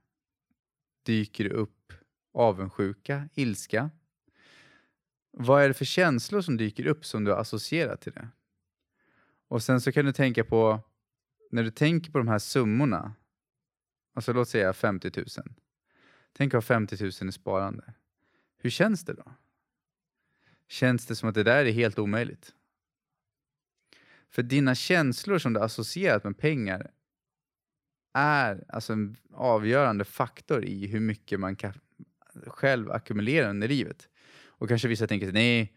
[1.04, 1.94] Dyker det upp
[2.34, 3.90] avundsjuka, ilska?
[5.32, 8.28] Vad är det för känslor som dyker upp som du har associerat till det?
[9.48, 10.80] Och sen så kan du tänka på,
[11.52, 13.14] när du tänker på de här summorna,
[14.14, 15.26] alltså låt säga 50 000.
[16.34, 17.94] Tänk att ha 50 000 i sparande.
[18.58, 19.32] Hur känns det då?
[20.68, 22.56] Känns det som att det där är helt omöjligt?
[24.30, 26.92] För dina känslor som du associerat med pengar
[28.13, 31.74] är alltså en avgörande faktor i hur mycket man kan
[32.47, 34.08] själv ackumulera under livet.
[34.45, 35.74] Och kanske vissa tänker att nej,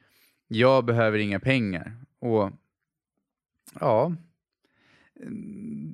[0.49, 1.97] jag behöver inga pengar.
[2.18, 2.51] Och
[3.81, 4.14] ja,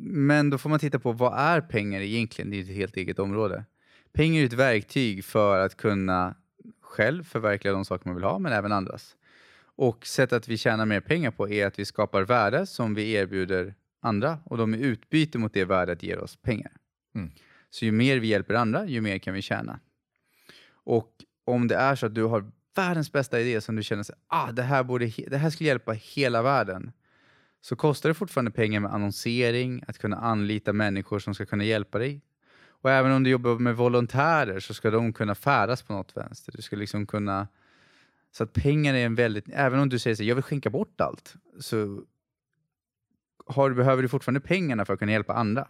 [0.00, 2.50] men då får man titta på vad är pengar egentligen?
[2.50, 3.64] Det är ett helt eget område.
[4.12, 6.34] Pengar är ett verktyg för att kunna
[6.80, 9.16] själv förverkliga de saker man vill ha, men även andras.
[9.62, 13.12] Och sättet att vi tjänar mer pengar på är att vi skapar värde som vi
[13.12, 16.72] erbjuder andra och de i utbyte mot det värdet ger oss pengar.
[17.14, 17.30] Mm.
[17.70, 19.80] Så ju mer vi hjälper andra, ju mer kan vi tjäna.
[20.84, 21.10] Och
[21.44, 24.52] om det är så att du har världens bästa idé som du känner att ah,
[24.52, 26.92] det, här borde, det här skulle hjälpa hela världen,
[27.60, 31.98] så kostar det fortfarande pengar med annonsering, att kunna anlita människor som ska kunna hjälpa
[31.98, 32.20] dig.
[32.82, 36.52] Och även om du jobbar med volontärer så ska de kunna färdas på något vänster.
[36.56, 37.48] Du ska liksom kunna...
[38.32, 39.44] Så att pengar är en väldigt...
[39.52, 42.04] Även om du säger att jag vill skänka bort allt, så
[43.52, 45.68] har, behöver du fortfarande pengarna för att kunna hjälpa andra.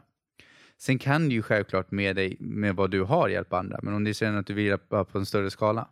[0.78, 3.80] Sen kan du ju självklart med dig, med vad du har, hjälpa andra.
[3.82, 5.88] Men om du säger att du vill hjälpa på en större skala.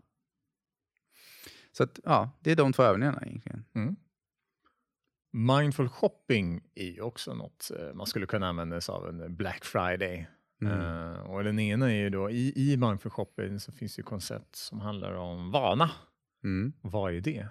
[1.72, 3.64] Så att, ja, det är de två övningarna egentligen.
[3.74, 3.96] Mm.
[5.33, 9.64] Mindful shopping är ju också något eh, man skulle kunna använda sig av en Black
[9.64, 10.27] Friday.
[10.61, 10.81] Mm.
[10.81, 14.57] Uh, och den ena är ju då, i, i mindful shopping så finns det koncept
[14.57, 15.90] som handlar om vana.
[16.44, 16.72] Mm.
[16.81, 17.48] Vad är det?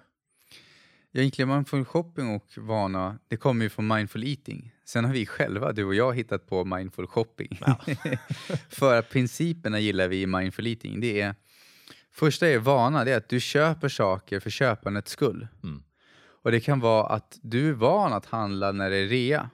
[1.18, 4.72] Egentligen mindful shopping och vana, det kommer ju från mindful eating.
[4.86, 7.60] Sen har vi själva, du och jag, hittat på mindful shopping.
[7.66, 7.80] Ja.
[8.70, 11.00] För att principerna gillar vi i mindful eating.
[11.00, 11.36] Det är,
[12.12, 15.48] första är vana, det är att du köper saker för köpandets skull.
[15.64, 15.84] Mm.
[16.44, 19.50] Och det kan vara att du är van att handla när det är rea.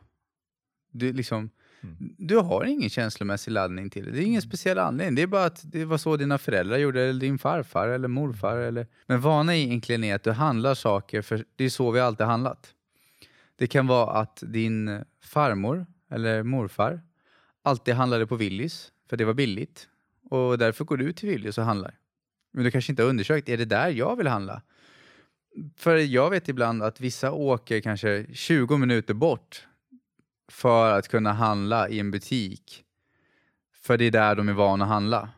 [0.91, 1.49] Du liksom
[1.83, 2.15] Mm.
[2.17, 4.11] Du har ingen känslomässig laddning till det.
[4.11, 4.41] Det är ingen mm.
[4.41, 5.15] speciell anledning.
[5.15, 8.57] Det är bara att det var så dina föräldrar gjorde, eller din farfar eller morfar.
[8.57, 8.87] Eller...
[9.05, 12.73] Men vana egentligen är att du handlar saker, för det är så vi alltid handlat.
[13.55, 17.01] Det kan vara att din farmor eller morfar
[17.63, 19.87] alltid handlade på Willys, för det var billigt.
[20.29, 21.95] Och därför går du till Willys och handlar.
[22.51, 24.61] Men du kanske inte har undersökt, är det där jag vill handla?
[25.77, 29.67] För jag vet ibland att vissa åker kanske 20 minuter bort
[30.53, 32.83] för att kunna handla i en butik.
[33.73, 35.29] För det är där de är vana att handla.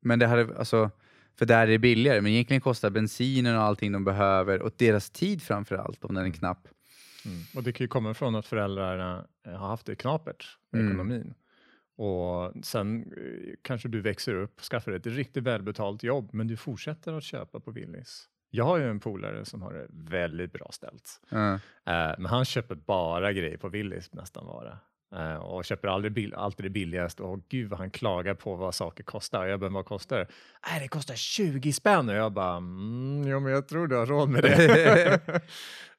[0.00, 0.90] Men det hade, alltså,
[1.38, 5.10] för där är det billigare, men egentligen kostar bensinen och allting de behöver och deras
[5.10, 6.38] tid framför allt om den är mm.
[6.38, 6.68] knapp.
[7.24, 7.38] Mm.
[7.54, 10.92] Och det kan ju komma från att föräldrarna eh, har haft det knapert med mm.
[10.92, 11.34] ekonomin.
[11.96, 17.12] Och sen eh, kanske du växer upp, skaffar ett riktigt välbetalt jobb, men du fortsätter
[17.12, 18.28] att köpa på Willys.
[18.50, 21.20] Jag har ju en polare som har det väldigt bra ställt.
[21.30, 21.54] Mm.
[21.54, 21.58] Uh,
[22.18, 24.78] men han köper bara grejer på Willys nästan bara.
[25.16, 27.22] Uh, och köper aldrig bil alltid det billigaste.
[27.22, 29.46] Och gud vad han klagar på vad saker kostar.
[29.46, 30.26] Jag bara, vad kostar det?
[30.70, 32.08] Nej, det kostar 20 spänn.
[32.08, 35.20] Och jag bara, mm, ja men jag tror du har råd med det.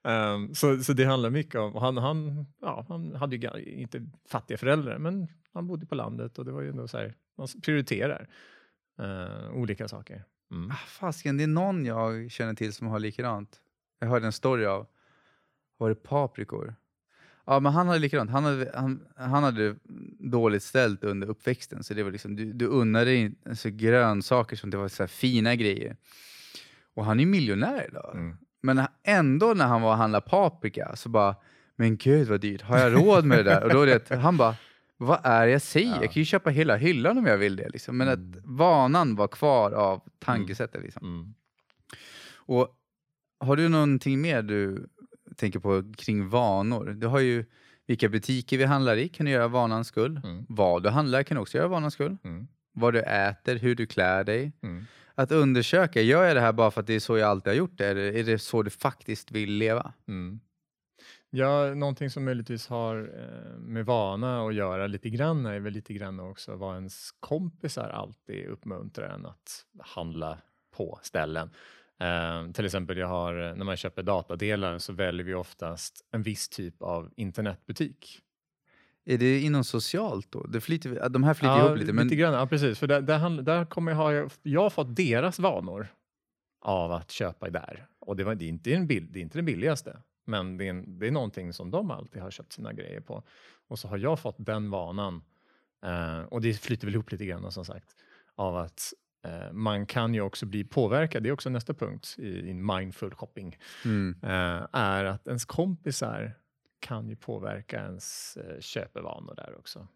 [0.03, 4.57] um, så, så det handlar mycket om, han, han, ja, han hade ju inte fattiga
[4.57, 8.27] föräldrar, men han bodde på landet och det var ju ändå så här, man prioriterar
[9.01, 10.23] uh, olika saker.
[10.51, 10.71] Mm.
[10.71, 13.59] Ah, fasken, det är någon jag känner till som har likadant.
[13.99, 14.87] Jag hörde en story av,
[15.77, 16.75] var det paprikor?
[17.45, 18.31] Ja, men han hade likadant.
[18.31, 19.75] Han hade, han, han hade
[20.19, 24.69] dåligt ställt under uppväxten, så det var liksom, du, du unnade dig alltså, grönsaker som
[24.69, 25.95] det var så fina grejer.
[26.93, 28.11] Och han är miljonär idag.
[28.15, 28.37] Mm.
[28.61, 31.35] Men ändå när han var och handlade paprika så bara,
[31.75, 33.63] men gud vad dyrt, har jag råd med det där?
[33.63, 34.55] Och då det, han bara,
[35.01, 35.95] vad är jag säger?
[35.95, 36.01] Ja.
[36.01, 37.69] Jag kan ju köpa hela hyllan om jag vill det.
[37.69, 37.97] Liksom.
[37.97, 38.29] Men mm.
[38.29, 40.83] att vanan var kvar av tankesättet.
[40.83, 41.07] Liksom.
[41.07, 41.33] Mm.
[42.35, 42.77] Och
[43.39, 44.89] Har du någonting mer du
[45.35, 46.85] tänker på kring vanor?
[46.85, 47.45] Du har ju
[47.87, 50.21] vilka butiker vi handlar i kan du göra vanans skull.
[50.23, 50.45] Mm.
[50.49, 52.17] Vad du handlar kan du också göra vanans skull.
[52.23, 52.47] Mm.
[52.73, 54.51] Vad du äter, hur du klär dig.
[54.63, 54.85] Mm.
[55.15, 57.57] Att undersöka, gör jag det här bara för att det är så jag alltid har
[57.57, 57.87] gjort det?
[57.87, 59.93] Eller är det så du faktiskt vill leva?
[61.33, 65.93] Ja, någonting som möjligtvis har eh, med vana att göra lite grann är väl lite
[65.93, 70.37] grann också vad ens kompisar alltid uppmuntrar en att handla
[70.77, 71.49] på ställen.
[72.01, 76.49] Uh, till exempel jag har, när man köper datadelar så väljer vi oftast en viss
[76.49, 78.19] typ av internetbutik.
[79.05, 80.43] Är det inom socialt då?
[80.43, 81.93] Det flyter, de här flyter ja, ihop lite.
[81.93, 82.03] Men...
[82.03, 82.79] lite grann, ja, precis.
[82.79, 85.87] För där, där, där kommer jag, ha, jag har fått deras vanor
[86.61, 87.87] av att köpa där.
[87.99, 89.97] Och det, var, det, är inte en bild, det är inte det billigaste.
[90.31, 93.23] Men det är, en, det är någonting som de alltid har köpt sina grejer på.
[93.67, 95.23] Och så har jag fått den vanan,
[95.85, 97.95] eh, och det flyter väl ihop lite grann som sagt,
[98.35, 98.93] av att
[99.25, 103.15] eh, man kan ju också bli påverkad, det är också nästa punkt i, i mindful
[103.15, 104.15] shopping, mm.
[104.23, 106.33] eh, är att ens kompisar
[106.79, 109.87] kan ju påverka ens eh, köpevanor där också.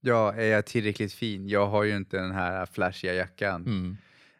[0.00, 1.48] Ja, är jag tillräckligt fin?
[1.48, 3.66] Jag har ju inte den här flashiga jackan.
[3.66, 3.96] Mm.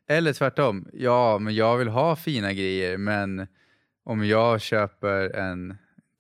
[0.07, 3.47] Eller tvärtom, ja, men jag vill ha fina grejer, men
[4.05, 5.69] om jag köper en,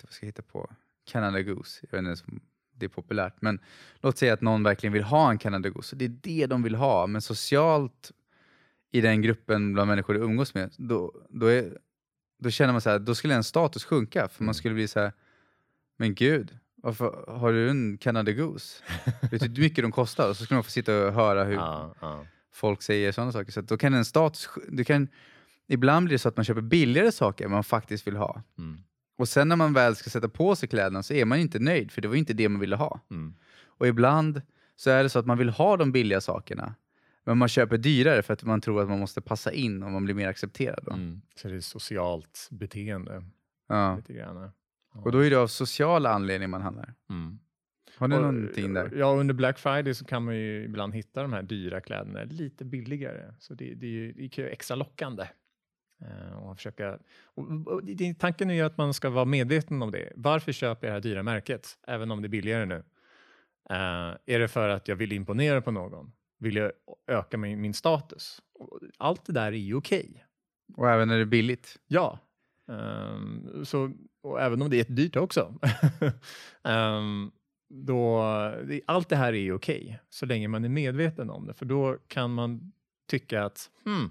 [0.02, 0.70] vad ska jag hitta på,
[1.04, 2.40] Canada Goose, jag vet inte om
[2.74, 3.60] det är populärt, men
[4.00, 6.74] låt säga att någon verkligen vill ha en Canada Goose, det är det de vill
[6.74, 8.12] ha, men socialt
[8.90, 11.78] i den gruppen bland människor du umgås med, då, då, är,
[12.38, 14.54] då känner man så här, då skulle en status sjunka, för man mm.
[14.54, 15.12] skulle bli så här,
[15.96, 18.82] men gud, varför har du en Canada Goose?
[19.30, 20.28] Vet du hur mycket de kostar?
[20.28, 22.26] Och så skulle man få sitta och höra hur ja, ja.
[22.52, 23.52] folk säger sådana saker.
[23.52, 25.08] Så då kan en status, du kan
[25.68, 28.42] ibland blir det så att man köper billigare saker än man faktiskt vill ha.
[28.59, 28.79] Mm.
[29.16, 31.92] Och sen när man väl ska sätta på sig kläderna så är man inte nöjd,
[31.92, 33.01] för det var inte det man ville ha.
[33.11, 33.35] Mm.
[33.64, 34.42] Och ibland
[34.77, 36.75] så är det så att man vill ha de billiga sakerna,
[37.25, 40.05] men man köper dyrare för att man tror att man måste passa in och man
[40.05, 40.85] blir mer accepterad.
[40.85, 40.92] Då.
[40.92, 41.20] Mm.
[41.35, 43.25] Så det är socialt beteende.
[43.68, 43.96] Ja.
[43.96, 44.37] Lite grann.
[44.37, 45.01] Ja.
[45.01, 46.94] Och då är det av sociala anledningar man handlar.
[47.11, 47.38] Mm.
[47.96, 48.92] Har du och, någonting där?
[48.96, 52.64] Ja, under Black Friday så kan man ju ibland hitta de här dyra kläderna lite
[52.64, 53.35] billigare.
[53.38, 55.27] Så det, det är ju extra lockande.
[56.02, 57.82] Eh, och försöka, och, och,
[58.18, 60.12] tanken är ju att man ska vara medveten om det.
[60.16, 62.82] Varför köper jag det här dyra märket, även om det är billigare nu?
[63.70, 66.12] Uh, är det för att jag vill imponera på någon?
[66.38, 66.72] Vill jag
[67.06, 68.42] öka min, min status?
[68.98, 70.08] Allt det där är ju okej.
[70.10, 70.22] Okay.
[70.76, 71.76] Och även när det är billigt?
[71.86, 72.18] Ja.
[72.66, 75.58] Um, så, och även om det är dyrt också.
[76.62, 77.32] um,
[77.86, 78.22] då,
[78.86, 81.54] allt det här är ju okej, okay, så länge man är medveten om det.
[81.54, 82.72] För då kan man
[83.10, 84.10] tycka att hmm,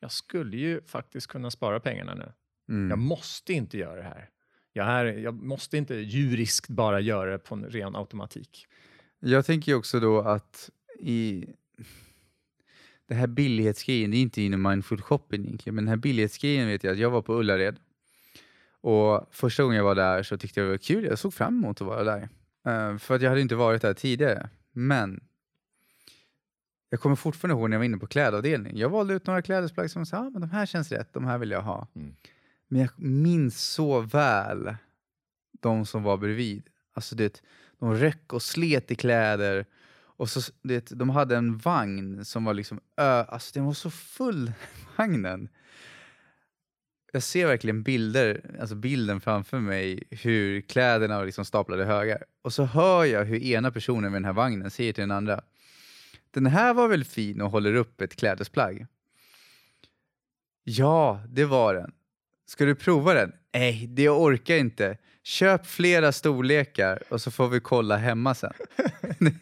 [0.00, 2.32] jag skulle ju faktiskt kunna spara pengarna nu.
[2.68, 2.90] Mm.
[2.90, 4.30] Jag måste inte göra det här.
[4.72, 5.04] Jag, här.
[5.04, 8.66] jag måste inte juriskt bara göra det på en ren automatik.
[9.20, 11.46] Jag tänker också då att i
[13.08, 16.84] det här billighetsgrejen, det är inte inom mindful shopping egentligen, men den här billighetsgrejen vet
[16.84, 17.76] jag att jag var på Ullared
[18.80, 21.04] och första gången jag var där så tyckte jag det var kul.
[21.04, 22.28] Jag såg fram emot att vara där.
[22.68, 24.48] Uh, för att jag hade inte varit där tidigare.
[24.72, 25.20] Men
[26.90, 28.78] jag kommer fortfarande ihåg när jag var inne på klädavdelningen.
[28.78, 31.38] Jag valde ut några klädesplagg som sa, ah, men de här känns rätt, de här
[31.38, 31.86] vill jag ha.
[31.94, 32.14] Mm.
[32.68, 34.74] Men jag minns så väl
[35.60, 36.62] de som var bredvid.
[36.94, 37.42] Alltså det,
[37.78, 39.66] de röck och slet i kläder.
[40.00, 43.90] Och så, det, de hade en vagn som var liksom ö, alltså den var så
[43.90, 44.52] full,
[44.96, 45.48] vagnen.
[47.12, 52.24] Jag ser verkligen bilder, alltså bilden framför mig, hur kläderna var liksom staplade högar.
[52.42, 55.40] Och så hör jag hur ena personen med den här vagnen säger till den andra,
[56.30, 58.86] den här var väl fin och håller upp ett klädesplagg.
[60.64, 61.92] Ja, det var den.
[62.46, 63.32] Ska du prova den?
[63.54, 64.98] Nej, det orkar jag inte.
[65.22, 68.52] Köp flera storlekar och så får vi kolla hemma sen.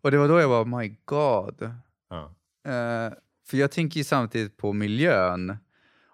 [0.00, 1.74] och det var då jag var, my god.
[2.10, 2.34] Ja.
[2.68, 3.14] Uh,
[3.46, 5.56] för jag tänker ju samtidigt på miljön.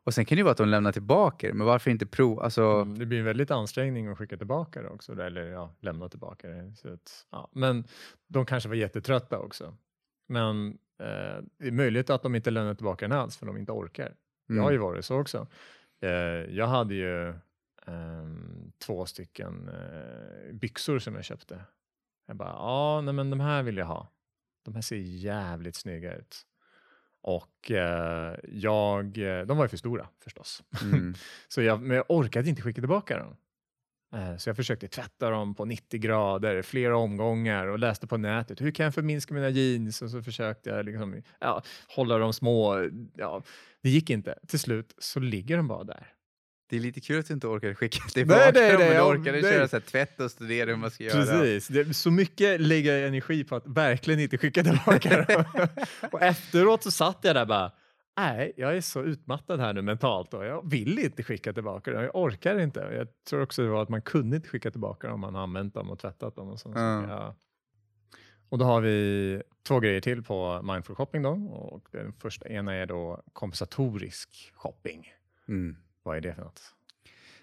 [0.08, 2.42] Och sen kan det ju vara att de lämnar tillbaka det, men varför inte prova?
[2.42, 2.62] Alltså...
[2.62, 6.48] Mm, det blir en väldigt ansträngning att skicka tillbaka det också, eller ja, lämna tillbaka
[6.48, 6.76] det.
[6.76, 7.50] Så att, ja.
[7.52, 7.84] Men
[8.26, 9.76] de kanske var jättetrötta också.
[10.28, 10.68] Men
[11.00, 14.06] eh, det är möjligt att de inte lämnar tillbaka den alls, för de inte orkar.
[14.06, 14.56] Mm.
[14.56, 15.46] Jag har ju varit så också.
[16.02, 16.10] Eh,
[16.56, 17.28] jag hade ju
[17.86, 18.28] eh,
[18.86, 21.64] två stycken eh, byxor som jag köpte.
[22.26, 24.08] Jag bara, ja, nej, men de här vill jag ha.
[24.64, 26.46] De här ser jävligt snygga ut.
[27.22, 29.12] Och eh, jag,
[29.46, 30.62] de var ju för stora förstås.
[30.82, 31.14] Mm.
[31.48, 33.36] så jag, men jag orkade inte skicka tillbaka dem.
[34.14, 38.60] Eh, så jag försökte tvätta dem på 90 grader flera omgångar och läste på nätet.
[38.60, 40.02] Hur kan jag förminska mina jeans?
[40.02, 41.62] Och så försökte jag liksom, ja,
[41.96, 42.88] hålla dem små.
[43.14, 43.42] Ja,
[43.82, 44.38] det gick inte.
[44.46, 46.06] Till slut så ligger de bara där.
[46.70, 49.02] Det är lite kul att du inte orkade skicka tillbaka nej, nej, nej, men du
[49.02, 49.52] orkade nej.
[49.52, 51.70] köra så här, tvätt och studera hur man ska Precis.
[51.70, 51.84] göra.
[51.84, 55.44] Precis, så mycket lägger jag energi på att verkligen inte skicka tillbaka dem.
[56.12, 57.72] och efteråt så satt jag där bara,
[58.16, 62.02] nej, jag är så utmattad här nu mentalt och jag vill inte skicka tillbaka dem.
[62.02, 62.80] Jag orkar inte.
[62.80, 65.74] Jag tror också det var att man kunde inte skicka tillbaka dem om man använt
[65.74, 66.48] dem och tvättat dem.
[66.48, 66.76] Och, sånt.
[66.76, 67.10] Mm.
[67.10, 67.36] Ja.
[68.48, 71.30] och då har vi två grejer till på mindful shopping då.
[71.52, 75.12] Och den första ena är då kompensatorisk shopping.
[75.48, 75.76] Mm.
[76.02, 76.74] Vad är det för något?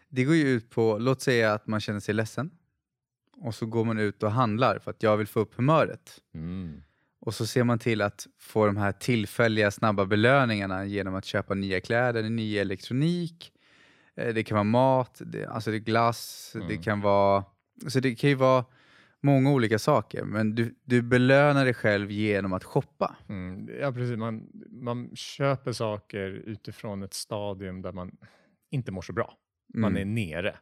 [0.10, 2.52] Det går ju ut på, låt säga att man känner sig ledsen
[3.38, 6.22] och så går man ut och handlar för att jag vill få upp humöret.
[6.34, 6.82] Mm.
[7.20, 11.54] Och så ser man till att få de här tillfälliga snabba belöningarna genom att köpa
[11.54, 13.52] nya kläder, ny elektronik,
[14.16, 16.68] eh, det kan vara mat, det, alltså det är glass, mm.
[16.68, 17.44] det kan vara...
[17.84, 18.66] Alltså det kan ju vara
[19.22, 23.16] många olika saker, men du, du belönar dig själv genom att shoppa.
[23.30, 24.18] Mm, ja, precis.
[24.18, 28.18] Man, man köper saker utifrån ett stadium där man
[28.76, 29.38] inte mår så bra.
[29.74, 30.02] Man mm.
[30.02, 30.56] är nere.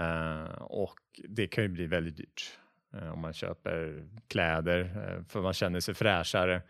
[0.00, 2.58] Uh, och det kan ju bli väldigt dyrt.
[2.96, 6.62] Eh, om man köper kläder eh, för man känner sig fräschare.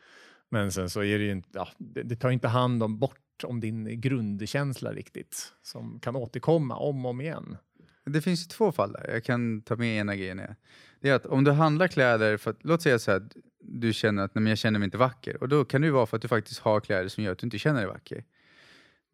[0.48, 3.20] Men sen så är det ju inte, ja, det, det tar inte hand om bort
[3.44, 7.56] om din grundkänsla riktigt som kan återkomma om och om igen.
[8.04, 9.10] Det finns ju två fall där.
[9.12, 10.40] Jag kan ta med ena grejen.
[11.00, 13.28] Det är att om du handlar kläder, för att, låt säga så här,
[13.60, 16.06] du känner att nej, jag känner mig inte vacker och då kan det ju vara
[16.06, 18.24] för att du faktiskt har kläder som gör att du inte känner dig vacker.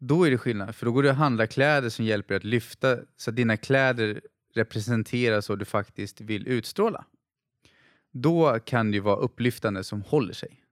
[0.03, 2.43] Då är det skillnad, för då går du och handlar kläder som hjälper dig att
[2.43, 4.21] lyfta så att dina kläder
[4.53, 7.05] representerar så du faktiskt vill utstråla.
[8.11, 10.63] Då kan det ju vara upplyftande som håller sig.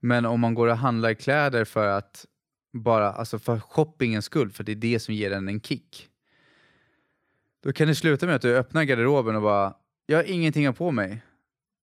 [0.00, 2.26] Men om man går och handlar kläder för att
[2.72, 6.08] bara, alltså för shoppingens skull, för det är det som ger den en kick.
[7.62, 9.74] Då kan det sluta med att du öppnar garderoben och bara,
[10.06, 11.22] jag har ingenting att på mig.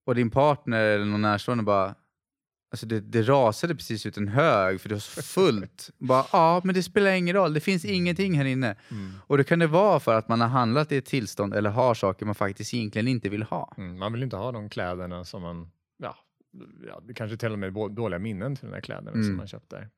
[0.05, 1.95] Och din partner eller någon närstående bara,
[2.71, 5.89] Alltså det, det rasade precis ut en hög för det var så fullt.
[5.97, 8.75] Bara, ja, men det spelar ingen roll, det finns ingenting här inne.
[8.91, 9.11] Mm.
[9.27, 11.93] Och det kan det vara för att man har handlat i ett tillstånd eller har
[11.93, 13.73] saker man faktiskt egentligen inte vill ha.
[13.77, 16.15] Mm, man vill inte ha de kläderna som man, ja,
[16.87, 19.23] ja det kanske till och med dåliga minnen till de här kläderna mm.
[19.23, 19.89] som man köpt där.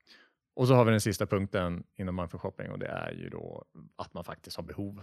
[0.56, 3.66] Och så har vi den sista punkten inom mindful shopping och det är ju då
[3.96, 5.02] att man faktiskt har behov.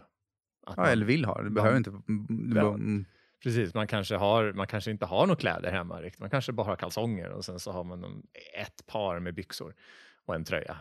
[0.66, 3.10] Att ja, man, eller vill ha, det behöver man, inte...
[3.42, 6.20] Precis, man kanske, har, man kanske inte har några kläder hemma riktigt.
[6.20, 8.22] Man kanske bara har kalsonger och sen så har man
[8.60, 9.74] ett par med byxor
[10.26, 10.78] och en tröja.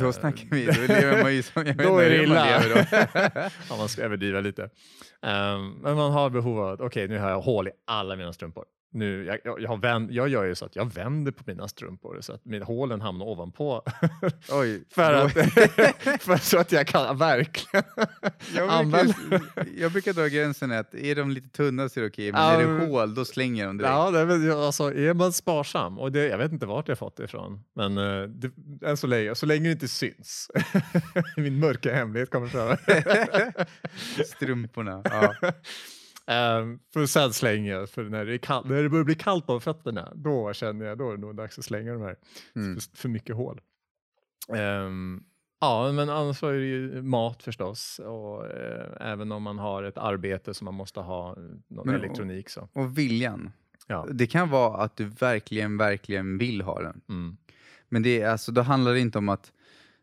[0.00, 2.60] Då snackar vi, då lever man ju som jag Då är det illa.
[2.60, 2.84] Man, då.
[3.70, 4.62] ja, man ska överdriva lite.
[4.62, 8.16] Um, men man har behov av att, okej okay, nu har jag hål i alla
[8.16, 11.42] mina strumpor nu, jag, jag, jag, vänd, jag gör ju så att jag vänder på
[11.46, 13.82] mina strumpor så att mina hålen hamnar ovanpå.
[14.50, 15.32] Oj, för, att,
[16.22, 17.84] för så att jag kan verkligen
[18.54, 19.14] jag använda.
[19.28, 22.60] Brukar, jag brukar dra gränsen att är de lite tunna så är det okej, men
[22.60, 23.92] um, är det hål då slänger jag dem direkt.
[23.92, 27.24] Ja, det, alltså, är man sparsam, och det, jag vet inte vart jag fått det
[27.24, 28.50] ifrån, men uh, det,
[28.86, 30.50] än så länge, så länge det inte syns.
[31.36, 32.76] Min mörka hemlighet kommer fram.
[34.26, 35.02] Strumporna.
[35.04, 35.34] Ja.
[36.28, 39.60] Um, för sen slänger jag, för när det, kall, när det börjar bli kallt på
[39.60, 42.16] fötterna, då känner jag då är det nog dags att slänga de här.
[42.56, 42.80] Mm.
[42.80, 43.60] För, för, mycket hål.
[44.48, 45.24] Um,
[45.60, 47.98] ja, men annars är det ju mat förstås.
[47.98, 48.50] Och, uh,
[49.00, 51.36] även om man har ett arbete som man måste ha
[51.68, 52.48] någon men, elektronik.
[52.48, 52.68] Så.
[52.72, 53.50] Och viljan.
[53.86, 54.06] Ja.
[54.10, 57.00] Det kan vara att du verkligen, verkligen vill ha den.
[57.08, 57.36] Mm.
[57.88, 59.52] Men det är, alltså, då handlar det inte om att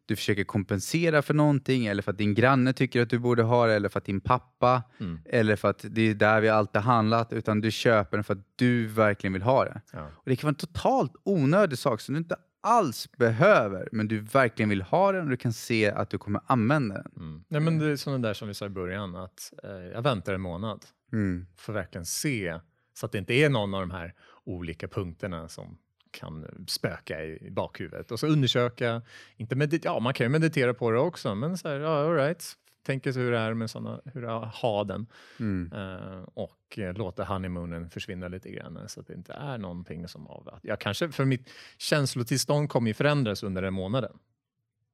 [0.05, 3.67] du försöker kompensera för någonting eller för att din granne tycker att du borde ha
[3.67, 5.19] det eller för att din pappa mm.
[5.25, 8.45] eller för att det är där vi alltid handlat utan du köper den för att
[8.55, 9.81] du verkligen vill ha det.
[9.93, 10.07] Ja.
[10.15, 14.19] Och Det kan vara en totalt onödig sak som du inte alls behöver men du
[14.19, 17.11] verkligen vill ha den och du kan se att du kommer använda den.
[17.17, 17.43] Mm.
[17.47, 20.01] Nej, men det är som det där som vi sa i början att eh, jag
[20.01, 21.45] väntar en månad mm.
[21.57, 22.59] för att verkligen se
[22.93, 24.13] så att det inte är någon av de här
[24.45, 25.77] olika punkterna som
[26.13, 28.11] kan spöka i, bakhuvudet.
[28.11, 29.01] Och så undersöka,
[29.37, 32.15] inte medit ja man kan ju meditera på det också, men så här, ja, all
[32.15, 32.55] right.
[32.85, 35.07] Tänker sig hur det är med såna, hur det ha den
[35.39, 35.73] mm.
[35.73, 40.27] uh, och uh, låta honeymoonen försvinna lite grann så att det inte är någonting som
[40.27, 44.17] av jag kanske, för mitt känslotillstånd kommer ju förändras under den månaden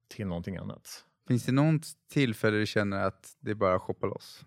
[0.07, 1.05] till någonting annat.
[1.27, 4.45] Finns det något tillfälle du känner att det är bara att shoppa loss?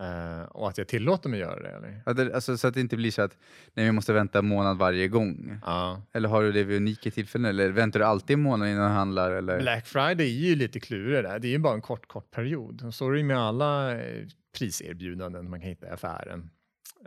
[0.00, 1.68] Uh, och att jag tillåter mig göra det?
[1.68, 2.02] Eller?
[2.06, 3.38] Ja, det, alltså, så att det inte blir så att
[3.74, 5.60] nej, vi måste vänta en månad varje gång.
[5.66, 5.98] Uh.
[6.12, 7.50] Eller har du det vid unika tillfällen?
[7.50, 9.30] Eller väntar du alltid en månad innan du handlar?
[9.30, 9.60] Eller?
[9.60, 11.38] Black Friday är ju lite klurigt där.
[11.38, 12.94] Det är ju bara en kort, kort period.
[12.94, 14.26] Så är det med alla eh,
[14.58, 16.50] priserbjudanden man kan hitta i affären.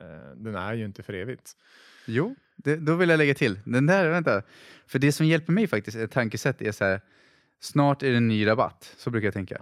[0.01, 1.51] Uh, den är ju inte för evigt.
[2.05, 3.59] Jo, det, då vill jag lägga till.
[3.65, 4.43] Den där, vänta.
[4.87, 7.01] För det som hjälper mig faktiskt, ett tankesätt, är så här,
[7.59, 8.95] snart är det en ny rabatt.
[8.97, 9.57] Så brukar jag tänka.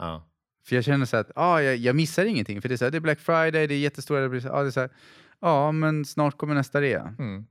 [0.70, 2.62] För jag känner så att ah, jag, jag missar ingenting.
[2.62, 4.26] För det är, så här, det är Black Friday, det är jättestora...
[4.26, 4.90] Ah, det är så här,
[5.40, 7.16] ja, men snart kommer nästa rea.
[7.20, 7.46] Mm.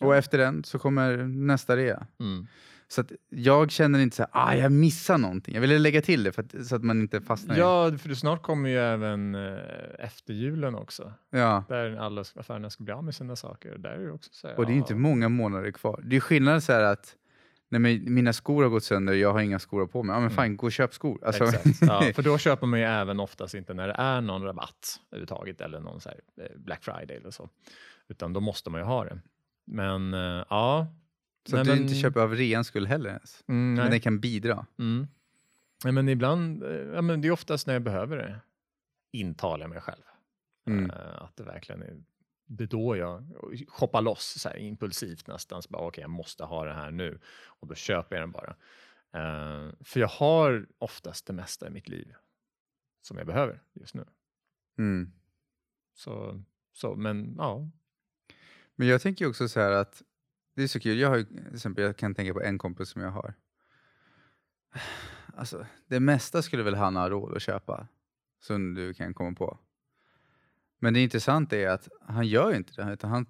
[0.00, 2.06] Och efter den så kommer nästa rea.
[2.20, 2.46] Mm.
[2.88, 5.54] Så att jag känner inte så här, ah, jag missar någonting.
[5.54, 7.58] Jag ville lägga till det för att, så att man inte fastnar i...
[7.58, 9.58] Ja, för snart kommer ju även eh,
[9.98, 11.12] efter julen också.
[11.30, 11.64] Ja.
[11.68, 13.78] Där alla affärerna ska bli av med sina saker.
[13.78, 14.98] Där är det också så här, Och det är inte ja.
[14.98, 16.00] många månader kvar.
[16.04, 17.16] Det är skillnad så här att
[17.68, 20.14] nej, men mina skor har gått sönder jag har inga skor på mig.
[20.14, 20.36] Ja men Mm.
[20.36, 21.24] fan, gå och köp skor.
[21.26, 21.66] Alltså, Exakt.
[21.80, 25.60] Ja, för då köper man ju även oftast inte när det är någon rabatt överhuvudtaget
[25.60, 27.48] eller någon så här eh, Black Friday eller så.
[28.08, 29.20] Utan då måste man ju ha det.
[29.66, 30.86] Men eh, ja.
[31.48, 33.44] så att Nej, du men- inte köper av reans skull heller ens.
[33.48, 34.66] Mm, Men det kan bidra.
[34.78, 35.06] Mm.
[35.84, 38.40] Nej, men ibland, eh, ja, men det är oftast när jag behöver det,
[39.12, 40.02] intalar jag mig själv.
[40.68, 40.90] Mm.
[41.18, 41.96] Att det verkligen är
[42.56, 43.24] det är då jag
[43.68, 45.62] shoppar loss så här, impulsivt nästan.
[45.62, 47.20] Så bara, okej, jag måste ha det här nu.
[47.46, 48.56] Och då köper jag den bara.
[49.12, 52.14] Eh, för jag har oftast det mesta i mitt liv
[53.02, 54.04] som jag behöver just nu.
[54.78, 55.12] Mm.
[55.94, 56.42] Så,
[56.72, 57.70] så men ja.
[58.74, 60.02] Men jag tänker också så här att
[60.54, 60.98] det är så kul.
[60.98, 63.34] Jag, har, till exempel, jag kan tänka på en kompis som jag har.
[65.36, 67.88] Alltså, det mesta skulle väl han ha råd att köpa.
[68.40, 69.58] Som du kan komma på.
[70.84, 72.92] Men det intressanta är att han gör inte det.
[72.92, 73.26] Utan han,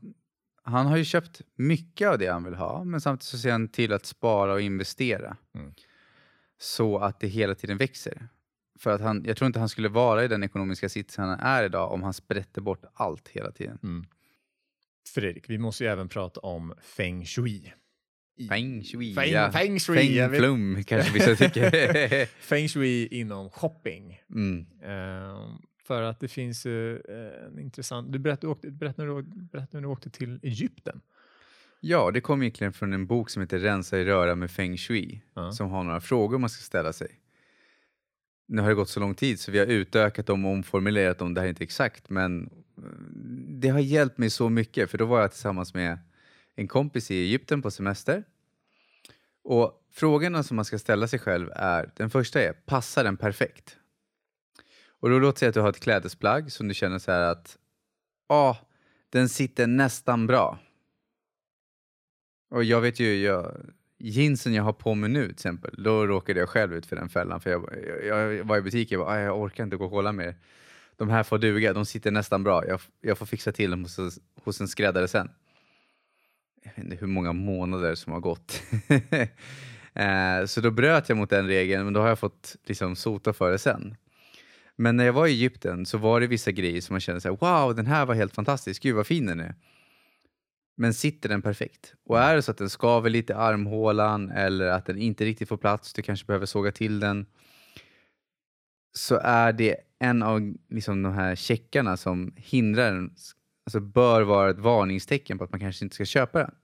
[0.63, 2.85] han har ju köpt mycket av det han vill ha.
[2.85, 5.37] Men samtidigt så ser han till att spara och investera.
[5.55, 5.75] Mm.
[6.59, 8.29] Så att det hela tiden växer.
[8.79, 11.65] För att han, jag tror inte han skulle vara i den ekonomiska sitsen han är
[11.65, 13.79] idag om han sprätte bort allt hela tiden.
[13.83, 14.07] Mm.
[15.15, 17.73] Fredrik, vi måste ju även prata om feng shui.
[18.37, 19.53] I- Feng shui, Feng, ja.
[19.53, 20.19] feng shui.
[20.19, 22.27] Feng flum kanske vissa tycker.
[22.41, 24.21] Feng shui inom shopping.
[24.31, 24.67] mm.
[24.83, 28.13] Eh, för att det finns ju eh, en intressant...
[28.13, 31.01] Du berättade, åkte, berättade, när du, berättade när du åkte till Egypten.
[31.81, 35.23] Ja, det kom egentligen från en bok som heter Rensa i röra med Feng Shui.
[35.35, 35.53] Ja.
[35.53, 37.21] Som har några frågor man ska ställa sig.
[38.47, 41.35] Nu har det gått så lång tid så vi har utökat dem och omformulerat dem.
[41.35, 42.83] Det här är inte exakt, men eh,
[43.49, 44.91] det har hjälpt mig så mycket.
[44.91, 45.99] För då var jag tillsammans med
[46.55, 48.25] en kompis i Egypten på semester.
[49.45, 53.77] Och frågorna som man ska ställa sig själv är, den första är, passar den perfekt?
[55.05, 57.59] Och då låt säga att du har ett klädesplagg som du känner så här att,
[58.29, 58.59] ja,
[59.11, 60.59] den sitter nästan bra.
[62.51, 63.57] Och jag vet ju, jag,
[63.99, 67.09] jeansen jag har på mig nu till exempel, då råkade jag själv ut för den
[67.09, 67.41] fällan.
[67.41, 67.69] För jag,
[68.05, 70.37] jag, jag var i butiken och bara, ah, jag orkar inte gå och kolla mer.
[70.97, 72.67] De här får duga, de sitter nästan bra.
[72.67, 75.31] Jag, jag får fixa till dem hos, hos en skräddare sen.
[76.63, 78.63] Jag vet inte hur många månader som har gått.
[79.95, 83.33] eh, så då bröt jag mot den regeln, men då har jag fått liksom sota
[83.33, 83.97] för det sen.
[84.77, 87.29] Men när jag var i Egypten så var det vissa grejer som man kände så
[87.29, 89.55] här, wow, den här var helt fantastisk, gud vad fin den är.
[90.77, 91.95] Men sitter den perfekt?
[92.05, 95.49] Och är det så att den skaver lite i armhålan eller att den inte riktigt
[95.49, 97.27] får plats, du kanske behöver såga till den.
[98.97, 103.15] Så är det en av liksom, de här checkarna som hindrar den,
[103.67, 106.55] alltså bör vara ett varningstecken på att man kanske inte ska köpa den.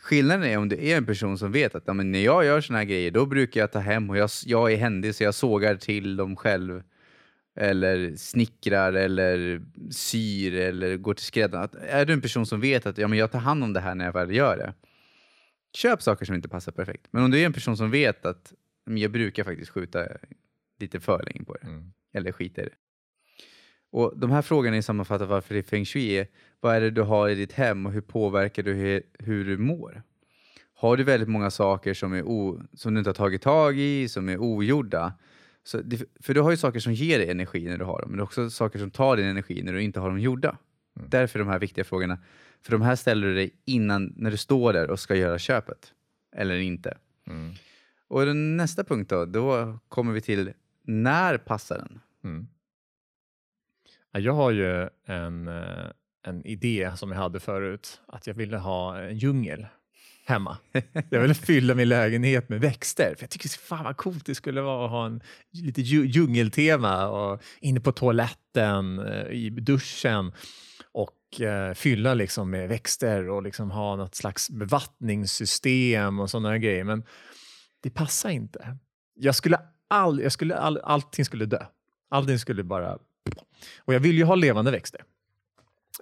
[0.00, 2.60] Skillnaden är om du är en person som vet att ja, men när jag gör
[2.60, 5.34] såna här grejer då brukar jag ta hem och jag, jag är händig så jag
[5.34, 6.82] sågar till dem själv.
[7.60, 11.68] Eller snickrar eller syr eller går till skräddaren.
[11.88, 13.94] Är du en person som vet att ja, men jag tar hand om det här
[13.94, 14.74] när jag väl gör det.
[15.72, 17.06] Köp saker som inte passar perfekt.
[17.10, 18.52] Men om du är en person som vet att
[18.86, 20.06] men jag brukar faktiskt skjuta
[20.80, 21.66] lite för länge på det.
[21.66, 21.92] Mm.
[22.12, 22.74] Eller skita i det.
[23.90, 26.26] Och de här frågorna är sammanfattar varför det är feng shui är.
[26.60, 29.58] Vad är det du har i ditt hem och hur påverkar du hur, hur du
[29.58, 30.02] mår?
[30.74, 34.08] Har du väldigt många saker som, är o, som du inte har tagit tag i,
[34.08, 35.12] som är ogjorda.
[35.68, 38.10] Så det, för du har ju saker som ger dig energi när du har dem,
[38.10, 40.56] men också saker som tar din energi när du inte har dem gjorda.
[40.96, 41.10] Mm.
[41.10, 42.18] Därför de här viktiga frågorna.
[42.62, 45.94] För de här ställer du dig innan, när du står där och ska göra köpet.
[46.36, 46.98] Eller inte.
[47.26, 47.52] Mm.
[48.08, 50.52] Och den nästa punkt då, då kommer vi till
[50.82, 52.00] när passar den?
[52.24, 52.48] Mm.
[54.12, 55.86] Ja, Jag har ju en, eh,
[56.22, 59.66] en idé som jag hade förut, att jag ville ha en djungel
[60.28, 60.56] hemma.
[61.10, 64.60] Jag ville fylla min lägenhet med växter, för jag tycker fan vad coolt det skulle
[64.60, 65.22] vara att ha en
[65.52, 70.32] lite djungeltema och inne på toaletten, eh, i duschen
[70.92, 76.84] och eh, fylla liksom med växter och liksom ha något slags bevattningssystem och sådana grejer.
[76.84, 77.04] Men
[77.80, 78.76] det passar inte.
[79.14, 81.64] Jag skulle all, jag skulle all, allting skulle dö.
[82.10, 82.98] Allting skulle bara...
[83.78, 85.02] Och jag vill ju ha levande växter.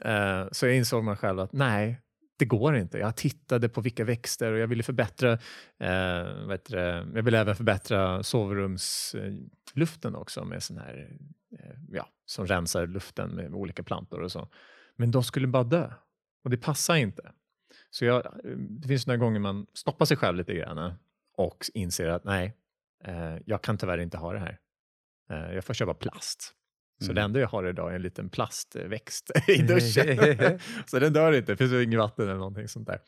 [0.02, 2.00] Eh, så jag insåg mig själv att nej,
[2.37, 2.99] det går inte.
[2.99, 5.32] Jag tittade på vilka växter och jag ville förbättra,
[5.78, 6.61] eh, vad
[7.14, 11.16] jag ville även förbättra sovrumsluften också med sån här,
[11.59, 14.49] eh, ja, som rensar luften med olika plantor och så.
[14.97, 15.93] Men de skulle bara dö.
[16.45, 17.32] Och det passar inte.
[17.91, 20.95] Så jag, eh, det finns några gånger man stoppar sig själv lite grann
[21.37, 22.57] och inser att nej,
[23.05, 24.59] eh, jag kan tyvärr inte ha det här.
[25.30, 26.55] Eh, jag får köpa plast.
[26.99, 27.14] Så mm.
[27.14, 30.59] det enda jag har idag är en liten plastväxt i duschen.
[30.86, 33.01] så den dör inte, det finns inget vatten eller någonting sånt där.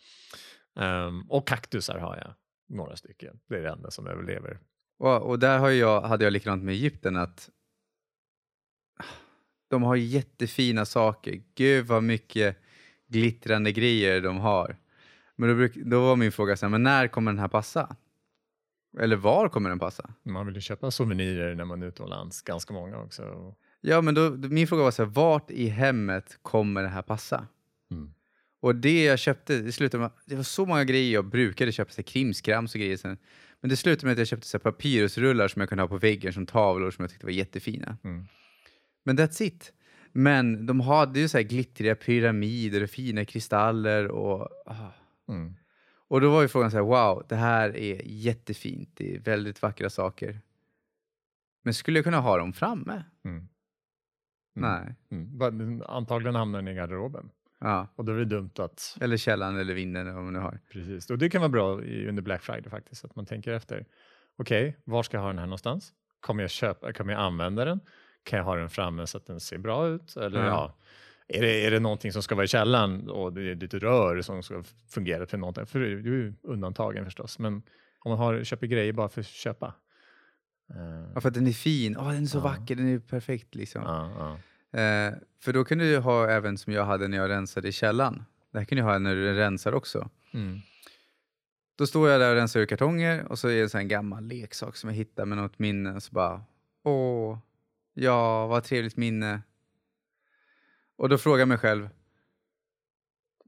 [1.06, 2.34] Um, och kaktusar har jag,
[2.76, 3.40] några stycken.
[3.48, 4.58] Det är det enda som överlever.
[4.98, 7.50] Och, och där har jag, hade jag likadant med Egypten att
[9.70, 11.42] de har jättefina saker.
[11.54, 12.56] Gud vad mycket
[13.06, 14.76] glittrande grejer de har.
[15.36, 17.96] Men då, bruk, då var min fråga, så här, men när kommer den här passa?
[18.98, 20.10] Eller var kommer den passa?
[20.22, 23.54] Man vill ju köpa souvenirer när man är utomlands, ganska många också.
[23.80, 27.46] Ja, men då, min fråga var så här, vart i hemmet kommer det här passa?
[27.90, 28.12] Mm.
[28.60, 31.90] Och det jag köpte, det slutade med, det var så många grejer jag brukade köpa,
[31.90, 32.96] så krimskrams och grejer.
[32.96, 33.18] Sen.
[33.60, 36.32] Men det slutade med att jag köpte så papyrusrullar som jag kunde ha på väggen
[36.32, 37.96] som tavlor som jag tyckte var jättefina.
[38.04, 38.26] Mm.
[39.04, 39.72] Men that's it.
[40.12, 44.48] Men de hade ju så här glittriga pyramider och fina kristaller och...
[44.66, 44.90] Ah.
[45.28, 45.54] Mm.
[46.10, 48.90] Och då var ju frågan så här, wow, det här är jättefint.
[48.94, 50.40] Det är väldigt vackra saker.
[51.62, 53.04] Men skulle jag kunna ha dem framme?
[53.24, 53.48] Mm.
[54.64, 54.94] Mm.
[55.10, 55.50] Nej.
[55.50, 55.82] Mm.
[55.86, 57.30] Antagligen hamnar den i garderoben.
[57.60, 57.88] Ja.
[57.94, 58.96] Och då är det dumt att...
[59.00, 60.60] Eller källan eller vinden eller vad man nu har.
[60.72, 61.72] Precis, och det kan vara bra
[62.08, 63.86] under Black Friday faktiskt, att man tänker efter.
[64.38, 65.92] Okej, okay, var ska jag ha den här någonstans?
[66.20, 67.80] Kommer jag köpa, kommer jag använda den?
[68.22, 70.16] Kan jag ha den framme så att den ser bra ut?
[70.16, 70.46] Eller ja.
[70.46, 70.74] ja
[71.28, 74.20] är, det, är det någonting som ska vara i källaren och det är lite rör
[74.22, 75.66] som ska fungera för någonting?
[75.66, 77.62] För det är ju undantagen förstås, men
[78.00, 79.74] om man har, köper grejer bara för att köpa.
[80.76, 81.96] Uh, ja, för att den är fin.
[81.96, 83.82] Oh, den är så uh, vacker, den är perfekt liksom.
[83.82, 84.36] Uh,
[84.72, 88.24] Eh, för då kan du ha även som jag hade när jag rensade i källan.
[88.52, 90.10] Det här kan du ha när du rensar också.
[90.34, 90.60] Mm.
[91.76, 94.76] Då står jag där och rensar ur kartonger och så är det en gammal leksak
[94.76, 95.92] som jag hittar med något minne.
[95.92, 96.42] Och så bara,
[96.82, 97.38] åh,
[97.94, 99.42] ja, vad trevligt minne.
[100.96, 101.88] Och då frågar jag mig själv,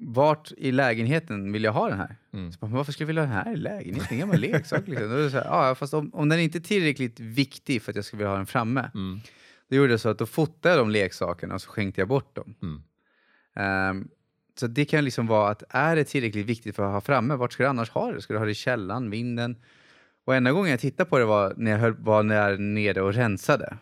[0.01, 2.17] vart i lägenheten vill jag ha den här?
[2.33, 2.53] Mm.
[2.53, 4.09] Så bara, varför skulle jag vilja ha den här i lägenheten?
[4.11, 4.89] En gammal leksak.
[4.89, 5.11] Liksom.
[5.11, 7.97] Då är så här, ja, fast om, om den inte är tillräckligt viktig för att
[7.97, 9.21] jag skulle vilja ha den framme, mm.
[9.71, 12.37] Då gjorde jag så att då fotade jag de leksakerna och så skänkte jag bort
[12.37, 12.55] dem.
[12.63, 12.83] Mm.
[13.91, 14.09] Um,
[14.59, 17.53] så det kan liksom vara att är det tillräckligt viktigt för att ha framme, vart
[17.53, 18.21] ska du annars ha det?
[18.21, 19.57] Ska du ha det i källaren, vinden?
[20.25, 23.15] Och enda gången jag tittade på det var när jag, höll, var jag nere och
[23.15, 23.77] rensade.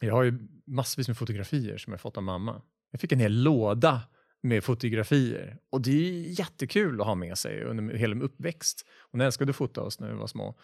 [0.00, 2.62] Jag har ju massvis med fotografier som jag fått av mamma.
[2.90, 4.00] Jag fick en hel låda
[4.42, 8.86] med fotografier och det är jättekul att ha med sig under hela min uppväxt.
[9.10, 10.54] Hon älskade att fota oss när vi var små.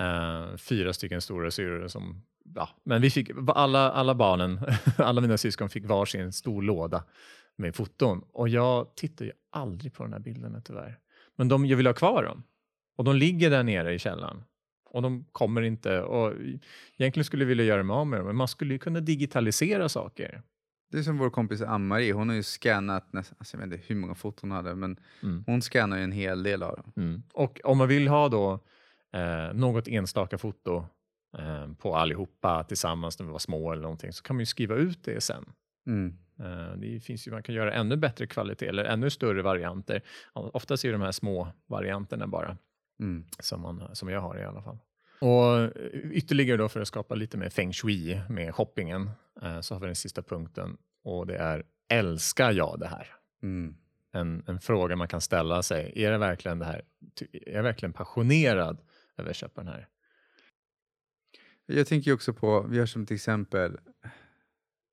[0.00, 2.22] Uh, fyra stycken stora syrror som
[2.54, 4.60] ja, men vi fick, alla, alla barnen,
[4.96, 7.04] alla mina syskon fick varsin stor låda
[7.56, 10.98] med foton och jag tittar ju aldrig på de här bilderna tyvärr.
[11.36, 12.42] Men de, jag vill ha kvar dem
[12.96, 14.42] och de ligger där nere i källaren
[14.90, 16.32] och de kommer inte och
[16.98, 19.88] egentligen skulle jag vilja göra mig av med dem men man skulle ju kunna digitalisera
[19.88, 20.42] saker.
[20.92, 23.86] Det är som vår kompis Ann-Marie, hon har ju scannat, nästan, alltså jag vet inte
[23.86, 25.44] hur många foton hon hade, men mm.
[25.46, 26.92] hon scannar ju en hel del av dem.
[26.96, 27.22] Mm.
[27.32, 28.60] Och om man vill ha då
[29.12, 30.86] eh, något enstaka foto
[31.38, 34.74] eh, på allihopa tillsammans när vi var små eller någonting så kan man ju skriva
[34.74, 35.44] ut det sen.
[35.86, 36.18] Mm.
[36.38, 40.02] Eh, det finns ju, man kan göra ännu bättre kvalitet eller ännu större varianter.
[40.32, 42.56] Oftast är det de här små varianterna bara
[43.00, 43.24] mm.
[43.38, 44.78] som, man, som jag har i alla fall.
[45.22, 45.70] Och
[46.10, 49.10] ytterligare då för att skapa lite mer feng shui med shoppingen
[49.42, 53.06] eh, så har vi den sista punkten och det är älskar jag det här?
[53.42, 53.76] Mm.
[54.12, 55.92] En, en, fråga man kan ställa sig.
[55.96, 56.82] Är det verkligen det här?
[57.32, 58.80] Är jag verkligen passionerad
[59.16, 59.88] över att köpa den här?
[61.66, 63.78] Jag tänker också på, vi har som till exempel,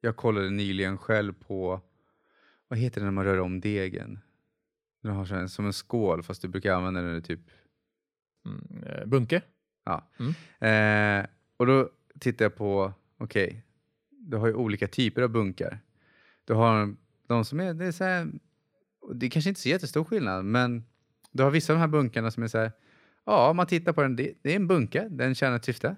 [0.01, 1.81] jag kollade nyligen själv på,
[2.67, 4.19] vad heter det när man rör om degen?
[5.01, 7.41] Du har som en skål fast du brukar använda den typ...
[8.45, 9.41] Mm, eh, bunke?
[9.89, 10.07] Ja.
[10.19, 11.21] Mm.
[11.21, 11.25] Eh,
[11.57, 13.61] och då tittar jag på, okej, okay,
[14.09, 15.79] du har ju olika typer av bunkar.
[16.45, 16.95] Du har
[17.27, 18.27] de som är, det är så här,
[19.13, 20.83] det är kanske inte så jättestor skillnad, men
[21.31, 22.71] du har vissa av de här bunkarna som är så här,
[23.25, 25.95] ja, man tittar på den, det, det är en bunke, den tjänar ett syfte.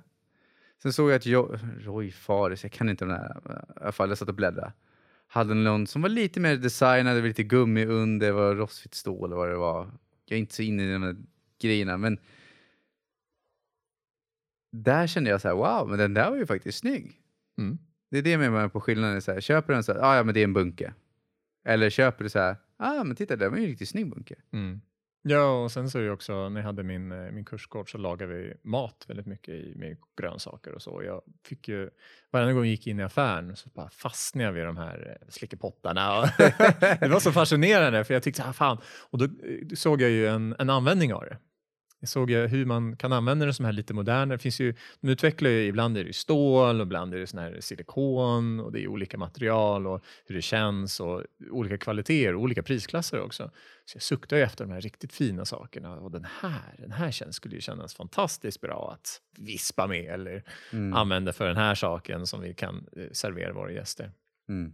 [0.81, 3.41] Sen såg jag att jag, Roy Fares, jag kan inte de där,
[3.79, 4.73] i alla fall jag satt och bläddrade.
[5.27, 8.93] Hade någon som var lite mer designad, det var lite gummi under, det var rostfritt
[8.93, 9.91] stål eller vad det var.
[10.25, 11.15] Jag är inte så inne i de här
[11.61, 12.19] grejerna, men
[14.71, 17.11] där kände jag så här, wow, men den där var ju faktiskt snygg.
[17.57, 17.77] Mm.
[18.11, 19.21] Det är det jag menar på skillnaden.
[19.21, 20.93] Så här, köper den så här, ah, ja men det är en bunke.
[21.65, 24.35] Eller köper du så här, ah men titta det var ju en riktigt snygg bunke.
[24.53, 24.81] Mm.
[25.23, 27.97] Ja, och sen så är det också när jag hade min, eh, min kursgård så
[27.97, 31.03] lagade vi mat väldigt mycket i, med grönsaker och så.
[31.03, 31.89] Jag fick ju,
[32.31, 35.27] varje gång jag gick in i affären så bara fastnade jag vid de här eh,
[35.29, 36.21] slickepottarna.
[36.99, 38.77] det var så fascinerande för jag tyckte, ah, fan.
[39.09, 39.29] Och då eh,
[39.75, 41.37] såg jag ju en, en användning av det.
[42.01, 44.37] Jag såg hur man kan använda den som här lite modernare.
[44.37, 47.39] Det finns ju, de utvecklar ju, ibland är det stål och ibland är det sån
[47.39, 52.41] här silikon och det är olika material och hur det känns och olika kvaliteter och
[52.41, 53.51] olika prisklasser också.
[53.85, 57.11] Så jag suktar ju efter de här riktigt fina sakerna och den här, den här
[57.11, 60.43] känns, skulle ju kännas fantastiskt bra att vispa med eller
[60.73, 60.93] mm.
[60.93, 64.11] använda för den här saken som vi kan eh, servera våra gäster.
[64.49, 64.73] Mm.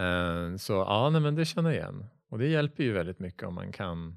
[0.00, 2.06] Uh, så ja, nej, men det känner jag igen.
[2.28, 4.16] Och det hjälper ju väldigt mycket om man kan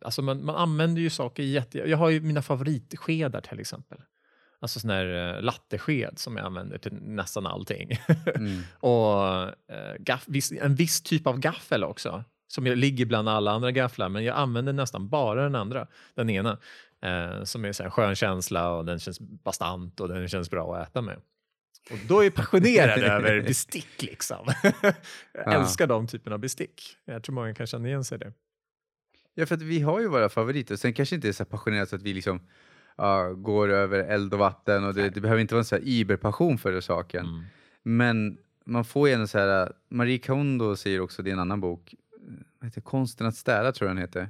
[0.00, 1.78] alltså man, man använder ju saker jätte...
[1.78, 3.98] Jag har ju mina favoritskedar till exempel.
[4.60, 7.90] Alltså sån här uh, lattesked som jag använder till nästan allting.
[8.36, 8.62] Mm.
[8.80, 9.50] och
[9.98, 12.24] gaff, viss, en viss typ av gaffel också.
[12.48, 15.86] Som ligger bland alla andra gafflar men jag använder nästan bara den andra.
[16.14, 16.58] Den ena.
[17.06, 20.88] Uh, som är en skön känsla och den känns bastant och den känns bra att
[20.88, 21.16] äta med.
[21.90, 24.52] Och då är jag passionerad över bestick liksom.
[25.32, 26.96] jag älskar de typerna av bestick.
[27.04, 28.32] Jag tror många kan känna igen sig i det.
[29.38, 30.76] Ja, för att vi har ju våra favoriter.
[30.76, 32.40] Sen kanske inte är så passionerat så att vi liksom
[33.02, 35.82] uh, går över eld och vatten och det, det behöver inte vara en så här
[35.82, 37.26] iberpassion för saken.
[37.26, 37.44] Mm.
[37.82, 41.56] Men man får ju ändå så här, Marie Kondo säger också, det är en anna
[41.56, 41.94] bok,
[42.58, 44.28] vad heter, Konsten att städa tror jag den heter.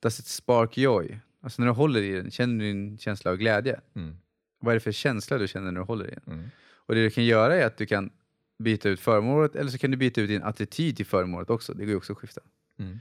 [0.00, 1.20] Does it spark joy?
[1.40, 3.80] Alltså när du håller i den, känner du en känsla av glädje?
[3.94, 4.16] Mm.
[4.60, 6.34] Vad är det för känsla du känner när du håller i den?
[6.34, 6.50] Mm.
[6.74, 8.10] Och det du kan göra är att du kan
[8.58, 11.74] byta ut föremålet eller så kan du byta ut din attityd till föremålet också.
[11.74, 12.40] Det går ju också att skifta.
[12.78, 13.00] Mm.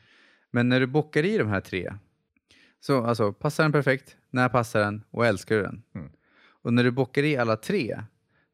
[0.51, 1.93] Men när du bockar i de här tre,
[2.79, 5.83] så alltså passar den perfekt, när passar den och älskar du den?
[5.95, 6.11] Mm.
[6.47, 8.01] Och när du bockar i alla tre,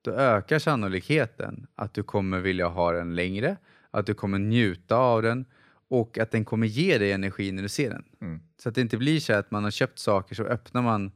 [0.02, 3.58] då ökar sannolikheten att du kommer vilja ha den längre,
[3.92, 5.46] att du kommer njuta av den
[5.88, 8.04] och att den kommer ge dig energi när du ser den.
[8.22, 8.40] Mm.
[8.58, 11.12] Så att det inte blir så att man har köpt saker så öppnar man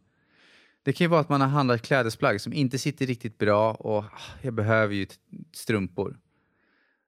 [0.85, 3.97] det kan ju vara att man har handlat klädesplagg som inte sitter riktigt bra och
[3.97, 4.11] ah,
[4.41, 5.07] jag behöver ju
[5.53, 6.17] strumpor.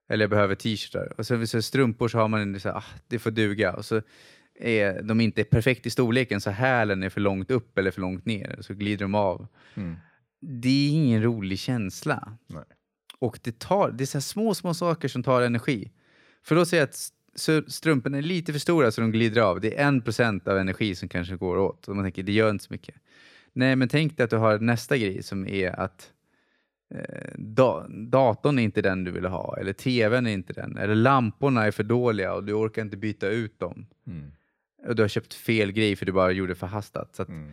[0.09, 1.13] Eller jag behöver t-shirtar.
[1.17, 3.73] Och så, så strumpor så har man en så ah, det får duga.
[3.73, 4.01] Och så
[4.59, 8.25] är de inte perfekt i storleken så hälen är för långt upp eller för långt
[8.25, 8.57] ner.
[8.61, 9.47] Så glider de av.
[9.75, 9.95] Mm.
[10.41, 12.37] Det är ingen rolig känsla.
[12.47, 12.63] Nej.
[13.19, 15.91] Och det, tar, det är så små, små saker som tar energi.
[16.43, 19.61] För då säger jag att strumporna är lite för stora så de glider av.
[19.61, 21.87] Det är en procent av energi som kanske går åt.
[21.87, 22.95] Och man tänker, det gör inte så mycket.
[23.53, 26.11] Nej, men tänk dig att du har nästa grej som är att
[27.35, 31.65] da datorn är inte den du vill ha, eller tvn är inte den, eller lamporna
[31.65, 33.87] är för dåliga och du orkar inte byta ut dem.
[34.07, 34.31] Mm.
[34.87, 37.15] Och du har köpt fel grej för du bara gjorde förhastat.
[37.15, 37.51] Så mm.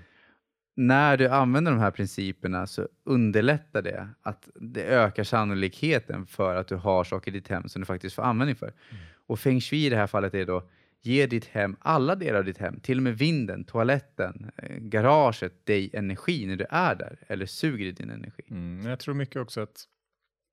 [0.76, 6.68] När du använder de här principerna så underlättar det att det ökar sannolikheten för att
[6.68, 8.66] du har saker i ditt hem som du faktiskt får användning för.
[8.66, 9.03] Mm.
[9.26, 10.62] Och feng shui i det här fallet är då
[11.07, 15.67] ger ditt hem, alla delar av ditt hem, till och med vinden, toaletten, eh, garaget,
[15.67, 18.43] dig energi när du är där eller suger i din energi.
[18.51, 19.85] Mm, jag tror mycket också att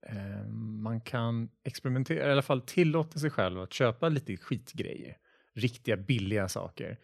[0.08, 0.47] eh,
[0.84, 5.18] man kan experimentera, i alla fall tillåta sig själv att köpa lite skitgrejer,
[5.54, 6.97] riktiga billiga saker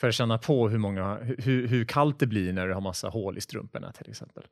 [0.00, 3.08] för att känna på hur, många, hur, hur kallt det blir när du har massa
[3.08, 4.44] hål i strumporna till exempel.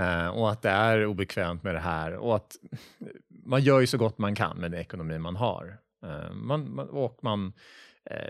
[0.00, 2.56] Uh, och att det är obekvämt med det här och att
[3.28, 5.78] man gör ju så gott man kan med den ekonomi man har.
[6.04, 7.52] Uh, man, man, och man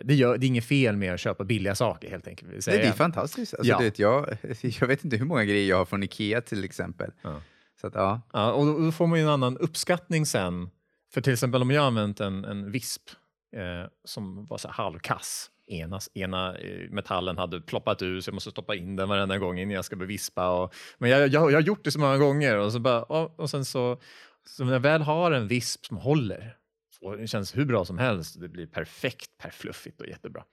[0.04, 2.66] det, gör, det är inget fel med att köpa billiga saker helt enkelt.
[2.66, 3.54] Nej, det är fantastiskt.
[3.54, 3.78] Alltså, ja.
[3.78, 4.36] vet, jag,
[4.80, 7.10] jag vet inte hur många grejer jag har från Ikea till exempel.
[7.22, 7.40] Ja.
[7.80, 8.20] Så att, ja.
[8.32, 10.70] ja och då får man ju en annan uppskattning sen.
[11.14, 13.02] För till exempel om jag har använt en, en visp
[13.56, 15.50] eh, som var så halvkass.
[15.66, 19.58] Ena, ena eh, metallen hade ploppat ur så jag måste stoppa in den varenda gång
[19.58, 20.50] innan jag ska bevispa.
[20.50, 23.40] Och, men jag, jag, jag har gjort det så många gånger och, så bara, och,
[23.40, 24.00] och sen så,
[24.46, 26.56] så när jag väl har en visp som håller
[27.04, 30.44] och det känns hur bra som helst, det blir perfekt, perfluffigt och jättebra.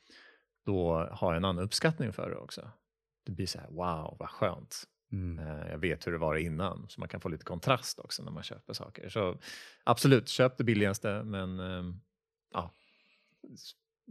[0.65, 2.71] Då har jag en annan uppskattning för det också.
[3.25, 4.83] Det blir så här, wow, vad skönt.
[5.11, 5.39] Mm.
[5.39, 8.31] Eh, jag vet hur det var innan, så man kan få lite kontrast också när
[8.31, 9.09] man köper saker.
[9.09, 9.39] Så
[9.83, 12.01] absolut, köp det billigaste, men ehm,
[12.53, 12.73] ja,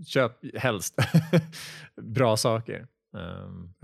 [0.07, 0.97] köp helst
[1.97, 2.87] bra saker.
[3.13, 3.75] Um.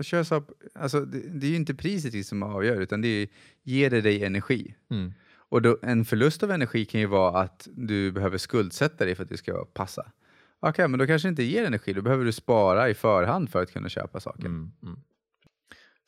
[0.73, 3.27] Alltså, det, det, är ju inte priset som avgör, utan det är,
[3.63, 4.75] ger det dig energi?
[4.89, 5.13] Mm.
[5.49, 9.23] Och då, en förlust av energi kan ju vara att du behöver skuldsätta dig för
[9.23, 10.01] att det ska passa.
[10.59, 11.93] Okej, okay, men då kanske det inte ger energi.
[11.93, 14.45] Då behöver du spara i förhand för att kunna köpa saker.
[14.45, 14.99] Mm, mm.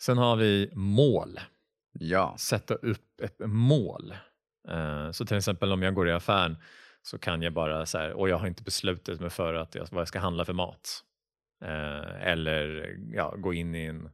[0.01, 1.39] Sen har vi mål.
[1.91, 2.35] Ja.
[2.39, 4.13] Sätta upp ett mål.
[4.71, 6.57] Uh, så till exempel om jag går i affären
[7.01, 9.87] så kan jag bara så här, och jag har inte beslutat mig för att jag,
[9.91, 11.03] vad jag ska handla för mat.
[11.63, 14.09] Uh, eller ja, gå in i, en,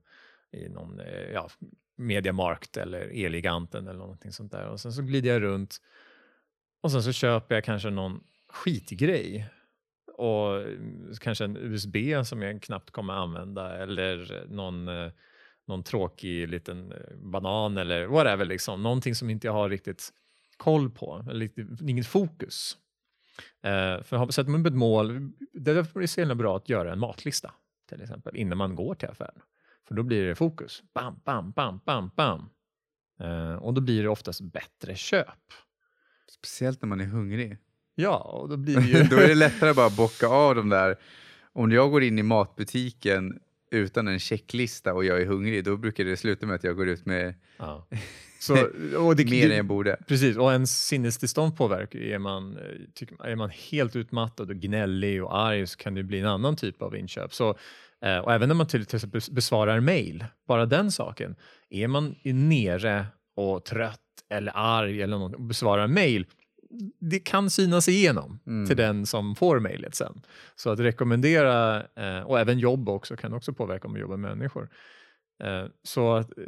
[0.51, 1.49] i någon uh, ja,
[1.95, 4.67] Mediamarkt eller Eleganten eller någonting sånt där.
[4.67, 5.77] Och sen så glider jag runt
[6.81, 9.49] och sen så köper jag kanske någon skitgrej
[10.17, 15.11] och mm, kanske en USB som jag knappt kommer använda eller någon, eh,
[15.67, 18.45] någon tråkig liten eh, banan eller whatever.
[18.45, 18.83] Liksom.
[18.83, 20.09] Någonting som inte jag har riktigt
[20.57, 21.49] koll på, eller
[21.89, 22.77] inget fokus.
[23.65, 27.53] Uh, för sätter man upp ett mål, det är så bra att göra en matlista
[27.89, 29.41] till exempel innan man går till affären.
[29.87, 30.83] För då blir det fokus.
[30.93, 32.49] Bam, bam, bam, bam, bam.
[33.19, 35.27] Eh, och då blir det oftast bättre köp.
[36.31, 37.57] Speciellt när man är hungrig.
[37.95, 39.03] Ja, och då blir det ju...
[39.09, 40.95] då är det lättare att bara bocka av de där.
[41.53, 43.39] Om jag går in i matbutiken
[43.71, 46.87] utan en checklista och jag är hungrig, då brukar det sluta med att jag går
[46.87, 47.87] ut med ja.
[48.39, 48.53] Så,
[48.97, 49.97] och det, mer än jag borde.
[50.07, 52.57] Precis, och ens sinnestillstånd påverkar Är man,
[52.93, 56.55] tycker, är man helt utmattad och gnällig och arg så kan det bli en annan
[56.55, 57.33] typ av inköp.
[57.33, 57.55] Så, eh,
[58.23, 61.35] och även när man till exempel besvarar mail, bara den saken.
[61.69, 66.25] Är man nere och trött eller arg eller något och besvarar mail,
[66.99, 68.67] det kan synas igenom mm.
[68.67, 70.21] till den som får mejlet sen.
[70.55, 74.37] Så att rekommendera, eh, och även jobb också, kan också påverka om man jobbar med
[74.37, 74.69] människor.
[75.43, 76.43] Eh, så att, eh,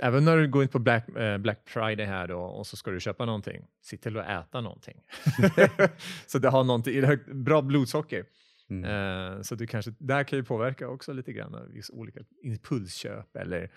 [0.00, 1.06] även när du går in på Black,
[1.38, 5.00] Black Friday här då och så ska du köpa någonting, se till att äta någonting.
[6.26, 7.02] så det har någonting,
[7.44, 8.24] bra blodsocker.
[8.70, 9.44] Mm.
[9.44, 13.70] så du kanske, där kan ju påverka också lite grann, olika impulsköp eller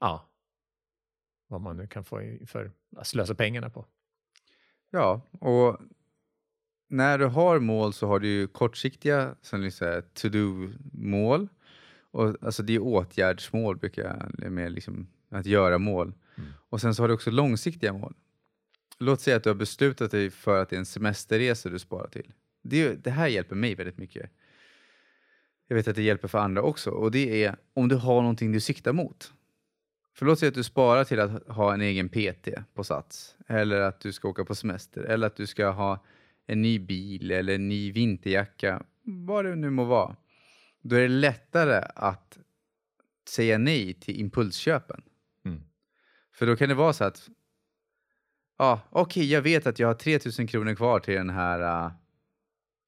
[0.00, 0.28] ja,
[1.46, 3.86] vad man nu kan få för att slösa pengarna på.
[4.90, 5.80] Ja, och
[6.88, 9.34] när du har mål så har du ju kortsiktiga
[10.14, 11.48] to-do-mål.
[12.10, 16.14] Och, alltså det är åtgärdsmål, brukar jag med liksom, att göra mål.
[16.36, 16.50] Mm.
[16.68, 18.14] Och sen så har du också långsiktiga mål.
[18.98, 22.08] Låt säga att du har beslutat dig för att det är en semesterresa du sparar
[22.08, 22.32] till.
[22.68, 24.30] Det, det här hjälper mig väldigt mycket.
[25.68, 26.90] Jag vet att det hjälper för andra också.
[26.90, 29.32] Och det är om du har någonting du siktar mot.
[30.14, 33.80] För låt säga att du sparar till att ha en egen PT på Sats, eller
[33.80, 36.04] att du ska åka på semester, eller att du ska ha
[36.46, 40.16] en ny bil eller en ny vinterjacka, vad det nu må vara.
[40.82, 42.38] Då är det lättare att
[43.28, 45.02] säga nej till impulsköpen.
[45.44, 45.62] Mm.
[46.32, 47.28] För då kan det vara så att,
[48.58, 51.92] ja, okej, okay, jag vet att jag har 3000 kronor kvar till den här uh,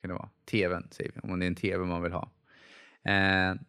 [0.01, 2.31] kan det vara, tvn, säger vi, om det är en tv man vill ha.
[3.09, 3.61] Uh,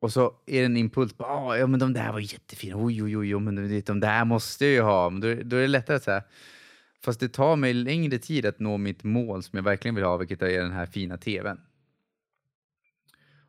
[0.00, 1.14] och så är det en impuls.
[1.18, 2.76] Ah, ja, men de där var jättefina.
[2.76, 5.10] Oj, oj, oj, men de där måste jag ju ha.
[5.10, 6.22] Men då, då är det lättare att säga.
[7.04, 10.16] Fast det tar mig längre tid att nå mitt mål som jag verkligen vill ha,
[10.16, 11.60] vilket är den här fina tvn.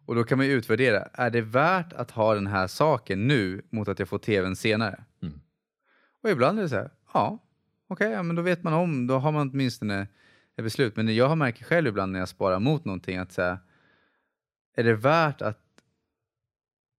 [0.05, 1.07] Och då kan man utvärdera.
[1.13, 5.03] Är det värt att ha den här saken nu mot att jag får tvn senare?
[5.21, 5.39] Mm.
[6.21, 6.89] Och ibland är det så här.
[7.13, 7.39] Ja,
[7.87, 9.07] okej, okay, ja, men då vet man om.
[9.07, 10.07] Då har man åtminstone
[10.58, 10.95] ett beslut.
[10.95, 13.60] Men jag har märkt själv ibland när jag sparar mot någonting att säga.
[14.76, 15.62] Är det värt att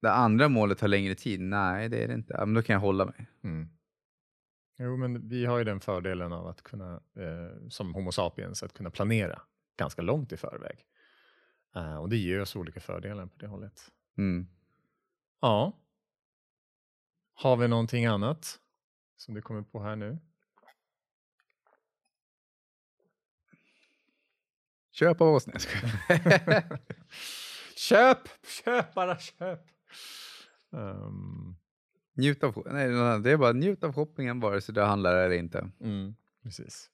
[0.03, 1.41] det andra målet tar längre tid?
[1.41, 2.35] Nej, det är det inte.
[2.39, 3.27] Ja, men då kan jag hålla mig.
[3.45, 3.69] Mm.
[4.79, 8.73] Jo, men vi har ju den fördelen av att kunna, eh, som Homo sapiens, att
[8.73, 9.43] kunna planera
[9.77, 10.85] ganska långt i förväg.
[11.77, 13.93] Uh, och det ger oss olika fördelar på det hållet.
[14.19, 14.47] Mm.
[15.41, 15.73] Ja.
[17.35, 18.61] Har vi någonting annat
[19.17, 20.19] som du kommer på här nu?
[24.99, 25.47] Köp av oss.
[25.47, 25.57] Nej,
[27.77, 28.19] Köp!
[28.65, 29.61] Köp bara köp!
[30.73, 31.57] Um,
[32.17, 32.89] njut av, nej,
[33.21, 35.71] det är bara njut av shoppingen vare sig du handlar eller inte.
[35.81, 36.91] Mm, precis.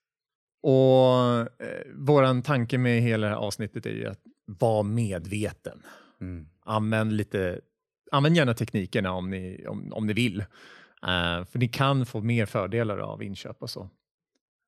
[0.63, 5.83] Och eh, våran tanke med hela det här avsnittet är ju att vara medveten.
[6.21, 6.49] Mm.
[6.65, 7.61] Använd, lite,
[8.11, 10.41] använd gärna teknikerna om ni, om, om ni vill.
[10.41, 13.91] Uh, för ni kan få mer fördelar av inköp och så.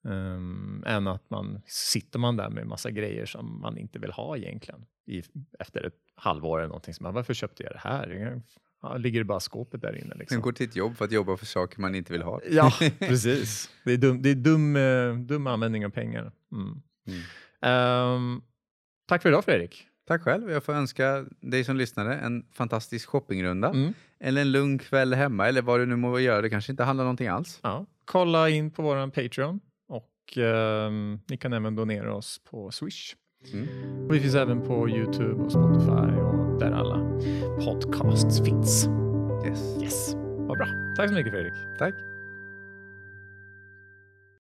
[0.07, 4.37] Um, än att man sitter man där med massa grejer som man inte vill ha
[4.37, 5.23] egentligen i,
[5.59, 6.95] efter ett halvår eller någonting.
[6.95, 8.43] Så man, varför köpte jag det här?
[8.83, 10.15] Ja, ligger det bara skåpet där inne?
[10.15, 10.37] Liksom.
[10.37, 12.41] Man går till ett jobb för att jobba för saker man inte vill ha.
[12.51, 13.71] Ja, precis.
[13.85, 16.33] Det är dum, det är dum, uh, dum användning av pengar.
[16.53, 16.83] Mm.
[17.07, 18.15] Mm.
[18.15, 18.43] Um,
[19.09, 19.87] tack för idag Fredrik.
[20.07, 20.51] Tack själv.
[20.51, 23.69] Jag får önska dig som lyssnare en fantastisk shoppingrunda.
[23.69, 23.95] Mm.
[24.21, 26.43] Eller en lugn kväll hemma eller vad du nu må göra.
[26.43, 27.61] Det kanske inte handlar om någonting alls.
[27.63, 27.87] Ja.
[28.05, 29.61] Kolla in på vår Patreon
[30.25, 33.15] och um, ni kan även donera oss på Swish.
[33.53, 34.09] Mm.
[34.09, 36.99] Vi finns även på Youtube och Spotify och där alla
[37.65, 38.89] podcasts finns.
[39.47, 39.83] Yes.
[39.83, 40.15] Yes.
[40.39, 40.67] Vad bra.
[40.97, 41.53] Tack så mycket Fredrik.
[41.79, 42.14] Tack.